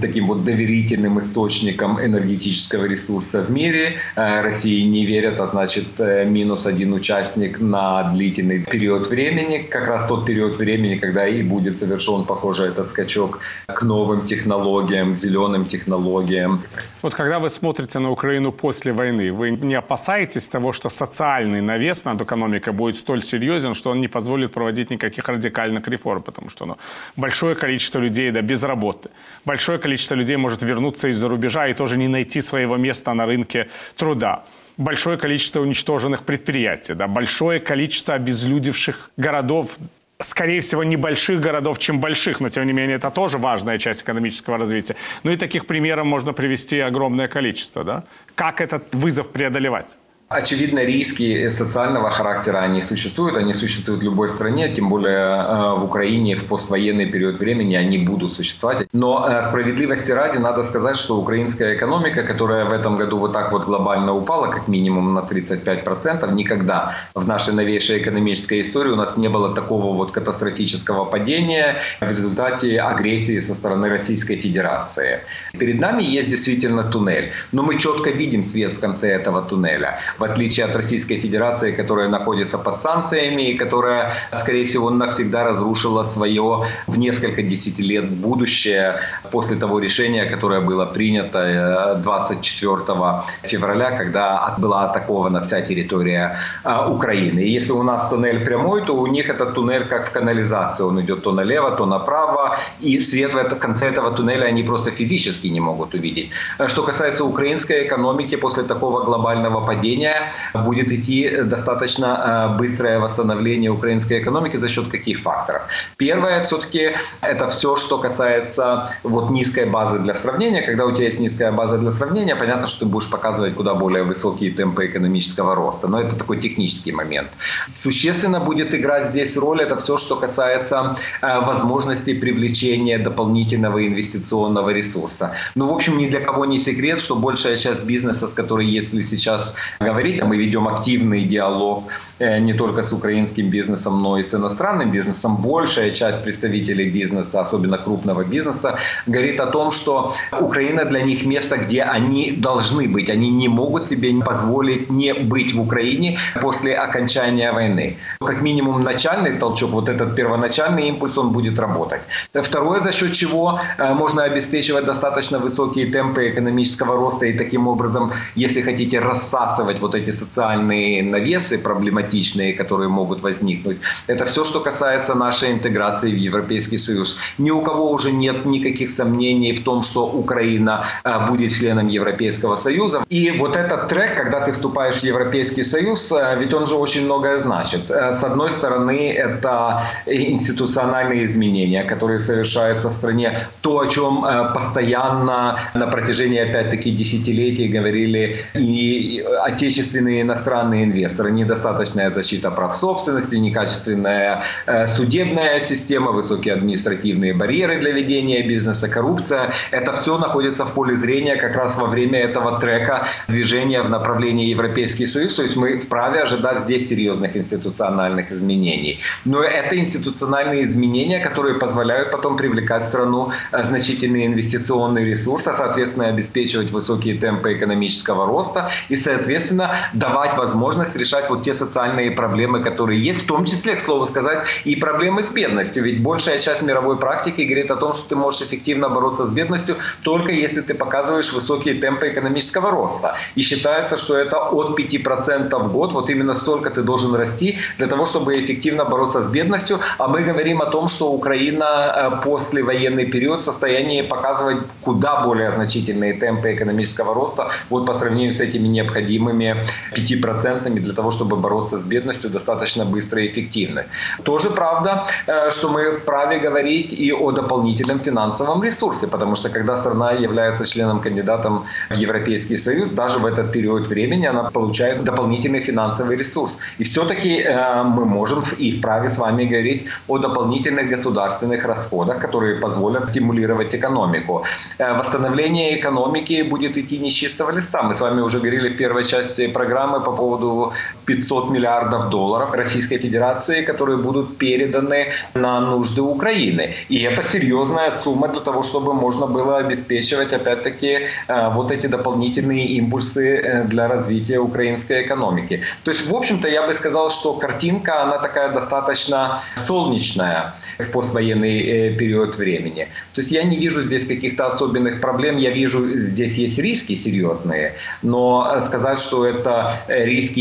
таким 0.00 0.26
вот 0.26 0.44
доверительным 0.44 1.18
источником 1.18 1.98
энергетического 2.00 2.86
ресурса 2.86 3.17
ресурса 3.18 3.42
в 3.42 3.50
мире. 3.50 3.96
Э, 4.16 4.42
России 4.42 4.82
не 4.88 5.06
верят, 5.06 5.40
а 5.40 5.46
значит 5.46 5.86
э, 5.98 6.24
минус 6.24 6.66
один 6.66 6.92
участник 6.92 7.60
на 7.60 8.02
длительный 8.14 8.64
период 8.64 9.08
времени. 9.08 9.58
Как 9.70 9.88
раз 9.88 10.06
тот 10.06 10.26
период 10.26 10.58
времени, 10.58 10.96
когда 10.96 11.26
и 11.26 11.42
будет 11.42 11.76
совершен, 11.76 12.24
похоже, 12.24 12.64
этот 12.64 12.90
скачок 12.90 13.40
к 13.66 13.82
новым 13.82 14.24
технологиям, 14.24 15.16
зеленым 15.16 15.64
технологиям. 15.64 16.60
Вот 17.02 17.14
когда 17.14 17.38
вы 17.38 17.50
смотрите 17.50 17.98
на 17.98 18.10
Украину 18.10 18.52
после 18.52 18.92
войны, 18.92 19.32
вы 19.32 19.50
не 19.50 19.74
опасаетесь 19.74 20.48
того, 20.48 20.72
что 20.72 20.88
социальный 20.88 21.60
навес 21.60 22.04
над 22.04 22.20
экономикой 22.20 22.72
будет 22.72 22.96
столь 22.96 23.22
серьезен, 23.22 23.74
что 23.74 23.90
он 23.90 24.00
не 24.00 24.08
позволит 24.08 24.52
проводить 24.52 24.90
никаких 24.90 25.28
радикальных 25.28 25.88
реформ, 25.88 26.22
потому 26.22 26.50
что 26.50 26.66
ну, 26.66 26.76
большое 27.16 27.54
количество 27.54 28.00
людей 28.00 28.30
да, 28.30 28.42
без 28.42 28.62
работы, 28.62 29.10
большое 29.44 29.78
количество 29.78 30.16
людей 30.16 30.36
может 30.36 30.62
вернуться 30.62 31.08
из-за 31.08 31.28
рубежа 31.28 31.68
и 31.68 31.74
тоже 31.74 31.96
не 31.96 32.08
найти 32.08 32.42
своего 32.42 32.76
места 32.76 33.07
на 33.14 33.26
рынке 33.26 33.68
труда 33.96 34.44
большое 34.78 35.18
количество 35.18 35.60
уничтоженных 35.60 36.22
предприятий, 36.22 36.94
да, 36.94 37.06
большое 37.06 37.60
количество 37.60 38.14
обезлюдевших 38.14 39.10
городов, 39.16 39.76
скорее 40.20 40.60
всего, 40.60 40.84
не 40.84 40.96
больших 40.96 41.40
городов, 41.40 41.78
чем 41.78 42.00
больших, 42.00 42.40
но 42.40 42.48
тем 42.48 42.66
не 42.66 42.72
менее 42.72 42.96
это 42.96 43.10
тоже 43.10 43.38
важная 43.38 43.78
часть 43.78 44.02
экономического 44.02 44.56
развития. 44.56 44.96
Ну 45.24 45.32
и 45.32 45.36
таких 45.36 45.66
примеров 45.66 46.06
можно 46.06 46.32
привести 46.32 46.78
огромное 46.78 47.28
количество. 47.28 47.84
Да? 47.84 48.04
Как 48.34 48.60
этот 48.60 48.94
вызов 48.94 49.30
преодолевать? 49.30 49.98
Очевидно, 50.28 50.84
риски 50.84 51.48
социального 51.48 52.10
характера, 52.10 52.58
они 52.58 52.82
существуют, 52.82 53.38
они 53.38 53.54
существуют 53.54 54.02
в 54.02 54.04
любой 54.04 54.28
стране, 54.28 54.68
тем 54.68 54.90
более 54.90 55.16
э, 55.16 55.74
в 55.78 55.84
Украине 55.84 56.34
в 56.36 56.44
поствоенный 56.44 57.06
период 57.06 57.38
времени 57.38 57.76
они 57.76 57.96
будут 57.96 58.34
существовать. 58.34 58.88
Но 58.92 59.26
э, 59.26 59.42
справедливости 59.42 60.12
ради 60.12 60.36
надо 60.36 60.62
сказать, 60.62 60.98
что 60.98 61.16
украинская 61.16 61.76
экономика, 61.76 62.24
которая 62.24 62.66
в 62.66 62.72
этом 62.72 62.98
году 62.98 63.16
вот 63.16 63.32
так 63.32 63.52
вот 63.52 63.64
глобально 63.64 64.12
упала, 64.12 64.48
как 64.48 64.68
минимум 64.68 65.14
на 65.14 65.20
35%, 65.20 66.34
никогда 66.34 66.92
в 67.14 67.26
нашей 67.26 67.54
новейшей 67.54 68.02
экономической 68.02 68.60
истории 68.60 68.90
у 68.90 68.96
нас 68.96 69.16
не 69.16 69.28
было 69.28 69.54
такого 69.54 69.96
вот 69.96 70.10
катастрофического 70.10 71.06
падения 71.06 71.76
в 72.00 72.10
результате 72.10 72.82
агрессии 72.82 73.40
со 73.40 73.54
стороны 73.54 73.88
Российской 73.88 74.36
Федерации. 74.36 75.20
Перед 75.58 75.80
нами 75.80 76.02
есть 76.02 76.28
действительно 76.28 76.82
туннель, 76.84 77.30
но 77.52 77.62
мы 77.62 77.78
четко 77.78 78.10
видим 78.10 78.44
свет 78.44 78.74
в 78.74 78.80
конце 78.80 79.08
этого 79.08 79.40
туннеля 79.40 79.98
в 80.18 80.24
отличие 80.24 80.66
от 80.66 80.76
Российской 80.76 81.18
Федерации, 81.18 81.72
которая 81.72 82.08
находится 82.08 82.58
под 82.58 82.80
санкциями 82.80 83.50
и 83.50 83.54
которая, 83.54 84.12
скорее 84.34 84.64
всего, 84.64 84.90
навсегда 84.90 85.44
разрушила 85.44 86.02
свое 86.04 86.64
в 86.86 86.98
несколько 86.98 87.42
десятилет 87.42 88.10
будущее 88.10 88.96
после 89.30 89.56
того 89.56 89.78
решения, 89.78 90.24
которое 90.24 90.60
было 90.60 90.86
принято 90.86 92.00
24 92.02 92.74
э, 92.76 93.48
февраля, 93.48 93.90
когда 93.90 94.54
была 94.58 94.90
атакована 94.90 95.40
вся 95.40 95.60
территория 95.62 96.36
э, 96.64 96.90
Украины. 96.90 97.40
И 97.40 97.50
если 97.50 97.72
у 97.72 97.82
нас 97.82 98.08
туннель 98.08 98.44
прямой, 98.44 98.82
то 98.82 98.96
у 98.96 99.06
них 99.06 99.28
этот 99.28 99.54
туннель 99.54 99.84
как 99.84 100.08
в 100.08 100.10
канализации. 100.10 100.84
Он 100.84 101.00
идет 101.00 101.22
то 101.22 101.32
налево, 101.32 101.70
то 101.70 101.86
направо. 101.86 102.56
И 102.80 103.00
свет 103.00 103.32
в 103.32 103.58
конце 103.58 103.88
этого 103.88 104.10
туннеля 104.10 104.46
они 104.46 104.62
просто 104.62 104.90
физически 104.90 105.48
не 105.48 105.60
могут 105.60 105.94
увидеть. 105.94 106.30
Что 106.66 106.82
касается 106.82 107.24
украинской 107.24 107.86
экономики, 107.86 108.36
после 108.36 108.62
такого 108.62 109.04
глобального 109.04 109.66
падения, 109.66 110.07
зрения 110.08 110.32
будет 110.54 110.92
идти 110.92 111.42
достаточно 111.44 112.54
быстрое 112.58 112.98
восстановление 112.98 113.70
украинской 113.70 114.20
экономики 114.20 114.56
за 114.56 114.68
счет 114.68 114.88
каких 114.88 115.20
факторов? 115.20 115.62
Первое, 115.96 116.42
все-таки, 116.42 116.92
это 117.20 117.48
все, 117.48 117.76
что 117.76 117.98
касается 117.98 118.90
вот 119.02 119.30
низкой 119.30 119.66
базы 119.66 119.98
для 119.98 120.14
сравнения. 120.14 120.62
Когда 120.62 120.84
у 120.84 120.92
тебя 120.92 121.04
есть 121.04 121.20
низкая 121.20 121.52
база 121.52 121.78
для 121.78 121.90
сравнения, 121.90 122.36
понятно, 122.36 122.66
что 122.66 122.80
ты 122.80 122.86
будешь 122.86 123.10
показывать 123.10 123.54
куда 123.54 123.74
более 123.74 124.02
высокие 124.02 124.50
темпы 124.50 124.86
экономического 124.86 125.54
роста. 125.54 125.88
Но 125.88 126.00
это 126.00 126.16
такой 126.16 126.38
технический 126.38 126.92
момент. 126.92 127.28
Существенно 127.66 128.40
будет 128.40 128.74
играть 128.74 129.08
здесь 129.08 129.36
роль 129.36 129.60
это 129.60 129.76
все, 129.76 129.98
что 129.98 130.16
касается 130.16 130.96
э, 131.22 131.40
возможности 131.40 132.14
привлечения 132.14 132.98
дополнительного 132.98 133.86
инвестиционного 133.86 134.70
ресурса. 134.70 135.32
Ну, 135.54 135.66
в 135.66 135.72
общем, 135.72 135.98
ни 135.98 136.06
для 136.08 136.20
кого 136.20 136.46
не 136.46 136.58
секрет, 136.58 137.00
что 137.00 137.16
большая 137.16 137.56
часть 137.56 137.84
бизнеса, 137.84 138.26
с 138.26 138.32
которой, 138.32 138.66
если 138.66 139.02
сейчас 139.02 139.54
говорить, 139.80 139.97
а 139.98 140.24
мы 140.24 140.36
ведем 140.36 140.68
активный 140.68 141.24
диалог 141.24 141.84
э, 142.18 142.38
не 142.38 142.54
только 142.54 142.82
с 142.82 142.92
украинским 142.92 143.50
бизнесом, 143.50 144.02
но 144.02 144.18
и 144.18 144.24
с 144.24 144.34
иностранным 144.34 144.90
бизнесом, 144.90 145.36
большая 145.36 145.90
часть 145.90 146.22
представителей 146.22 146.90
бизнеса, 146.90 147.40
особенно 147.40 147.78
крупного 147.78 148.24
бизнеса, 148.24 148.78
говорит 149.06 149.40
о 149.40 149.46
том, 149.46 149.70
что 149.70 150.14
Украина 150.40 150.84
для 150.84 151.00
них 151.00 151.26
место, 151.26 151.56
где 151.56 151.82
они 151.82 152.32
должны 152.32 152.88
быть. 152.88 153.10
Они 153.10 153.30
не 153.30 153.48
могут 153.48 153.88
себе 153.88 154.12
позволить 154.24 154.90
не 154.90 155.14
быть 155.14 155.54
в 155.54 155.60
Украине 155.60 156.18
после 156.40 156.74
окончания 156.74 157.52
войны. 157.52 157.96
Как 158.20 158.42
минимум 158.42 158.82
начальный 158.82 159.38
толчок, 159.38 159.70
вот 159.70 159.88
этот 159.88 160.14
первоначальный 160.16 160.88
импульс, 160.88 161.18
он 161.18 161.32
будет 161.32 161.58
работать. 161.58 162.00
Второе, 162.32 162.80
за 162.80 162.92
счет 162.92 163.12
чего 163.12 163.60
э, 163.78 163.94
можно 163.94 164.22
обеспечивать 164.22 164.84
достаточно 164.84 165.38
высокие 165.38 165.86
темпы 165.86 166.28
экономического 166.28 166.96
роста 166.96 167.26
и 167.26 167.32
таким 167.38 167.68
образом, 167.68 168.12
если 168.36 168.62
хотите, 168.62 169.00
рассасывать 169.00 169.80
вот 169.88 169.94
эти 169.94 170.10
социальные 170.10 171.02
навесы 171.02 171.58
проблематичные, 171.58 172.52
которые 172.52 172.88
могут 172.88 173.22
возникнуть. 173.22 173.78
Это 174.08 174.24
все, 174.24 174.44
что 174.44 174.60
касается 174.60 175.14
нашей 175.14 175.52
интеграции 175.52 176.12
в 176.12 176.16
Европейский 176.16 176.78
Союз. 176.78 177.16
Ни 177.38 177.50
у 177.50 177.62
кого 177.62 177.90
уже 177.90 178.12
нет 178.12 178.44
никаких 178.46 178.90
сомнений 178.90 179.52
в 179.52 179.64
том, 179.64 179.82
что 179.82 180.06
Украина 180.06 180.84
э, 181.04 181.28
будет 181.28 181.52
членом 181.52 181.88
Европейского 181.88 182.56
Союза. 182.56 183.02
И 183.08 183.30
вот 183.30 183.56
этот 183.56 183.88
трек, 183.88 184.16
когда 184.16 184.40
ты 184.40 184.52
вступаешь 184.52 185.00
в 185.00 185.04
Европейский 185.04 185.64
Союз, 185.64 186.12
э, 186.12 186.36
ведь 186.40 186.54
он 186.54 186.66
же 186.66 186.74
очень 186.74 187.04
многое 187.04 187.38
значит. 187.38 187.90
С 187.90 188.24
одной 188.24 188.50
стороны, 188.50 189.10
это 189.10 189.82
институциональные 190.06 191.24
изменения, 191.24 191.84
которые 191.84 192.20
совершаются 192.20 192.88
в 192.88 192.92
стране. 192.92 193.38
То, 193.60 193.78
о 193.78 193.86
чем 193.86 194.24
э, 194.24 194.54
постоянно 194.54 195.58
на 195.74 195.86
протяжении, 195.86 196.40
опять-таки, 196.40 196.90
десятилетий 196.90 197.68
говорили 197.68 198.36
и 198.54 199.24
отечественные 199.44 199.77
и 199.78 200.20
иностранные 200.22 200.84
инвесторы. 200.84 201.30
Недостаточная 201.30 202.10
защита 202.10 202.50
прав 202.50 202.74
собственности, 202.74 203.36
некачественная 203.36 204.42
э, 204.66 204.86
судебная 204.86 205.60
система, 205.60 206.12
высокие 206.12 206.54
административные 206.54 207.34
барьеры 207.34 207.78
для 207.78 207.92
ведения 207.92 208.42
бизнеса, 208.42 208.88
коррупция. 208.88 209.52
Это 209.70 209.92
все 209.94 210.18
находится 210.18 210.64
в 210.64 210.72
поле 210.74 210.96
зрения 210.96 211.36
как 211.36 211.56
раз 211.56 211.76
во 211.76 211.86
время 211.86 212.18
этого 212.18 212.58
трека 212.60 213.06
движения 213.28 213.82
в 213.82 213.90
направлении 213.90 214.46
Европейский 214.46 215.06
Союз. 215.06 215.34
То 215.34 215.42
есть 215.42 215.56
мы 215.56 215.78
вправе 215.78 216.20
ожидать 216.20 216.60
здесь 216.60 216.88
серьезных 216.88 217.36
институциональных 217.36 218.32
изменений. 218.32 219.00
Но 219.24 219.42
это 219.42 219.78
институциональные 219.78 220.64
изменения, 220.64 221.20
которые 221.20 221.54
позволяют 221.58 222.10
потом 222.10 222.36
привлекать 222.36 222.82
в 222.82 222.86
страну 222.86 223.30
э, 223.52 223.64
значительный 223.64 224.26
инвестиционный 224.26 225.04
ресурс, 225.04 225.46
а 225.46 225.54
соответственно 225.54 226.08
обеспечивать 226.08 226.70
высокие 226.70 227.16
темпы 227.16 227.54
экономического 227.54 228.26
роста 228.26 228.70
и, 228.88 228.96
соответственно, 228.96 229.67
давать 229.92 230.36
возможность 230.36 230.96
решать 230.96 231.30
вот 231.30 231.42
те 231.42 231.54
социальные 231.54 232.10
проблемы, 232.10 232.60
которые 232.60 233.02
есть, 233.02 233.22
в 233.22 233.26
том 233.26 233.44
числе, 233.44 233.74
к 233.74 233.80
слову 233.80 234.06
сказать, 234.06 234.38
и 234.64 234.76
проблемы 234.76 235.22
с 235.22 235.28
бедностью. 235.28 235.84
Ведь 235.84 236.02
большая 236.02 236.38
часть 236.38 236.62
мировой 236.62 236.96
практики 236.96 237.42
говорит 237.42 237.70
о 237.70 237.76
том, 237.76 237.92
что 237.92 238.08
ты 238.08 238.16
можешь 238.16 238.42
эффективно 238.42 238.88
бороться 238.88 239.26
с 239.26 239.30
бедностью 239.30 239.76
только 240.02 240.32
если 240.32 240.60
ты 240.60 240.74
показываешь 240.74 241.32
высокие 241.32 241.74
темпы 241.74 242.08
экономического 242.08 242.70
роста. 242.70 243.14
И 243.36 243.42
считается, 243.42 243.96
что 243.96 244.16
это 244.16 244.38
от 244.38 244.78
5% 244.78 245.58
в 245.58 245.72
год, 245.72 245.92
вот 245.92 246.10
именно 246.10 246.34
столько 246.34 246.70
ты 246.70 246.82
должен 246.82 247.14
расти 247.14 247.58
для 247.78 247.86
того, 247.86 248.06
чтобы 248.06 248.40
эффективно 248.40 248.84
бороться 248.84 249.22
с 249.22 249.26
бедностью. 249.26 249.80
А 249.98 250.08
мы 250.08 250.22
говорим 250.22 250.62
о 250.62 250.66
том, 250.66 250.88
что 250.88 251.12
Украина 251.12 251.64
э, 251.64 252.24
после 252.24 252.62
военный 252.62 253.06
период 253.06 253.40
в 253.40 253.44
состоянии 253.44 254.02
показывать 254.02 254.58
куда 254.80 255.20
более 255.20 255.50
значительные 255.52 256.14
темпы 256.14 256.54
экономического 256.54 257.14
роста 257.14 257.50
вот 257.70 257.86
по 257.86 257.94
сравнению 257.94 258.32
с 258.32 258.40
этими 258.40 258.68
необходимыми 258.68 259.56
5% 259.96 260.80
для 260.80 260.92
того, 260.92 261.10
чтобы 261.10 261.36
бороться 261.36 261.78
с 261.78 261.82
бедностью 261.82 262.30
достаточно 262.30 262.84
быстро 262.84 263.22
и 263.22 263.26
эффективно. 263.26 263.84
Тоже 264.24 264.50
правда, 264.50 265.04
э, 265.26 265.50
что 265.50 265.68
мы 265.68 265.92
вправе 265.92 266.38
говорить 266.38 266.92
и 266.92 267.12
о 267.12 267.32
дополнительном 267.32 268.00
финансовом 268.00 268.64
ресурсе, 268.64 269.06
потому 269.06 269.34
что 269.34 269.48
когда 269.50 269.76
страна 269.76 270.12
является 270.12 270.64
членом-кандидатом 270.64 271.64
в 271.90 271.94
Европейский 271.94 272.56
Союз, 272.56 272.90
даже 272.90 273.18
в 273.18 273.26
этот 273.26 273.52
период 273.52 273.88
времени 273.88 274.26
она 274.26 274.50
получает 274.50 275.04
дополнительный 275.04 275.60
финансовый 275.60 276.16
ресурс. 276.16 276.58
И 276.80 276.84
все-таки 276.84 277.42
э, 277.42 277.82
мы 277.84 278.04
можем 278.04 278.42
и 278.58 278.70
вправе 278.70 279.08
с 279.08 279.18
вами 279.18 279.44
говорить 279.44 279.86
о 280.08 280.18
дополнительных 280.18 280.88
государственных 280.88 281.66
расходах, 281.66 282.18
которые 282.18 282.56
позволят 282.56 283.08
стимулировать 283.08 283.74
экономику. 283.74 284.44
Э, 284.78 284.98
восстановление 284.98 285.78
экономики 285.78 286.42
будет 286.42 286.76
идти 286.76 286.98
не 286.98 287.10
с 287.10 287.14
чистого 287.14 287.52
листа. 287.52 287.82
Мы 287.82 287.94
с 287.94 288.00
вами 288.00 288.22
уже 288.22 288.38
говорили 288.38 288.68
в 288.68 288.76
первой 288.76 289.04
части 289.04 289.37
программы 289.46 290.00
по 290.00 290.12
поводу 290.12 290.72
500 291.08 291.50
миллиардов 291.50 292.10
долларов 292.10 292.52
Российской 292.52 292.98
Федерации, 292.98 293.64
которые 293.64 293.96
будут 293.96 294.36
переданы 294.36 295.06
на 295.34 295.60
нужды 295.60 296.02
Украины. 296.02 296.74
И 296.90 296.98
это 297.02 297.22
серьезная 297.22 297.90
сумма 297.90 298.28
для 298.28 298.40
того, 298.40 298.62
чтобы 298.62 298.92
можно 298.92 299.26
было 299.26 299.58
обеспечивать, 299.58 300.32
опять-таки, 300.32 300.98
э, 301.28 301.50
вот 301.54 301.70
эти 301.70 301.86
дополнительные 301.86 302.66
импульсы 302.78 303.36
э, 303.36 303.64
для 303.64 303.88
развития 303.88 304.38
украинской 304.38 305.02
экономики. 305.02 305.62
То 305.84 305.90
есть, 305.92 306.10
в 306.10 306.14
общем-то, 306.14 306.48
я 306.48 306.66
бы 306.66 306.74
сказал, 306.74 307.10
что 307.10 307.32
картинка, 307.34 308.02
она 308.02 308.18
такая 308.18 308.52
достаточно 308.52 309.40
солнечная 309.56 310.52
в 310.78 310.90
поствоенный 310.90 311.60
э, 311.60 311.96
период 311.96 312.36
времени. 312.36 312.86
То 313.14 313.22
есть 313.22 313.32
я 313.32 313.44
не 313.44 313.56
вижу 313.56 313.80
здесь 313.82 314.06
каких-то 314.06 314.46
особенных 314.46 315.00
проблем, 315.00 315.38
я 315.38 315.50
вижу, 315.50 315.88
здесь 315.96 316.38
есть 316.38 316.58
риски 316.58 316.94
серьезные, 316.96 317.72
но 318.02 318.60
сказать, 318.60 318.98
что 318.98 319.24
это 319.24 319.80
риски 319.88 320.40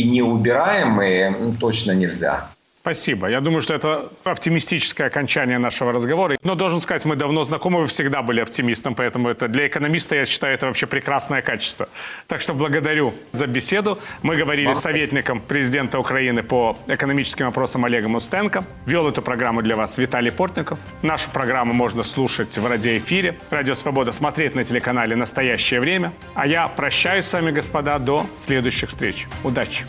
неубираемые, 0.58 1.36
точно 1.60 1.91
нельзя. 1.91 2.50
Спасибо. 2.88 3.28
Я 3.28 3.41
думаю, 3.41 3.60
что 3.60 3.73
это 3.73 4.10
оптимистическое 4.23 5.08
окончание 5.08 5.58
нашего 5.58 5.91
разговора. 5.91 6.38
Но 6.43 6.56
должен 6.56 6.80
сказать, 6.80 7.04
мы 7.04 7.17
давно 7.17 7.43
знакомы, 7.43 7.82
вы 7.82 7.88
всегда 7.88 8.21
были 8.21 8.39
оптимистом, 8.39 8.95
поэтому 8.95 9.28
это 9.28 9.50
для 9.50 9.67
экономиста, 9.67 10.15
я 10.15 10.26
считаю, 10.26 10.54
это 10.54 10.67
вообще 10.67 10.88
прекрасное 10.88 11.41
качество. 11.41 11.89
Так 12.28 12.39
что 12.39 12.54
благодарю 12.54 13.13
за 13.34 13.45
беседу. 13.45 14.00
Мы 14.21 14.38
говорили 14.38 14.71
с 14.71 14.80
советником 14.80 15.41
президента 15.41 16.00
Украины 16.00 16.43
по 16.43 16.78
экономическим 16.88 17.47
вопросам 17.47 17.84
Олегом 17.84 18.15
Устенко. 18.15 18.63
Вел 18.86 19.06
эту 19.10 19.21
программу 19.21 19.62
для 19.62 19.76
вас 19.76 19.97
Виталий 19.97 20.32
Портников. 20.32 20.80
Нашу 21.02 21.30
программу 21.32 21.73
можно 21.73 22.04
слушать 22.04 22.58
в 22.58 22.65
радиоэфире. 22.65 23.38
Радио 23.50 23.76
Свобода 23.76 24.13
смотреть 24.13 24.56
на 24.56 24.63
телеканале 24.63 25.17
«Настоящее 25.17 25.82
время». 25.82 26.13
А 26.36 26.47
я 26.47 26.69
прощаюсь 26.69 27.26
с 27.26 27.34
вами, 27.34 27.52
господа, 27.52 28.00
до 28.00 28.26
следующих 28.38 28.88
встреч. 28.91 29.28
Удачи! 29.43 29.84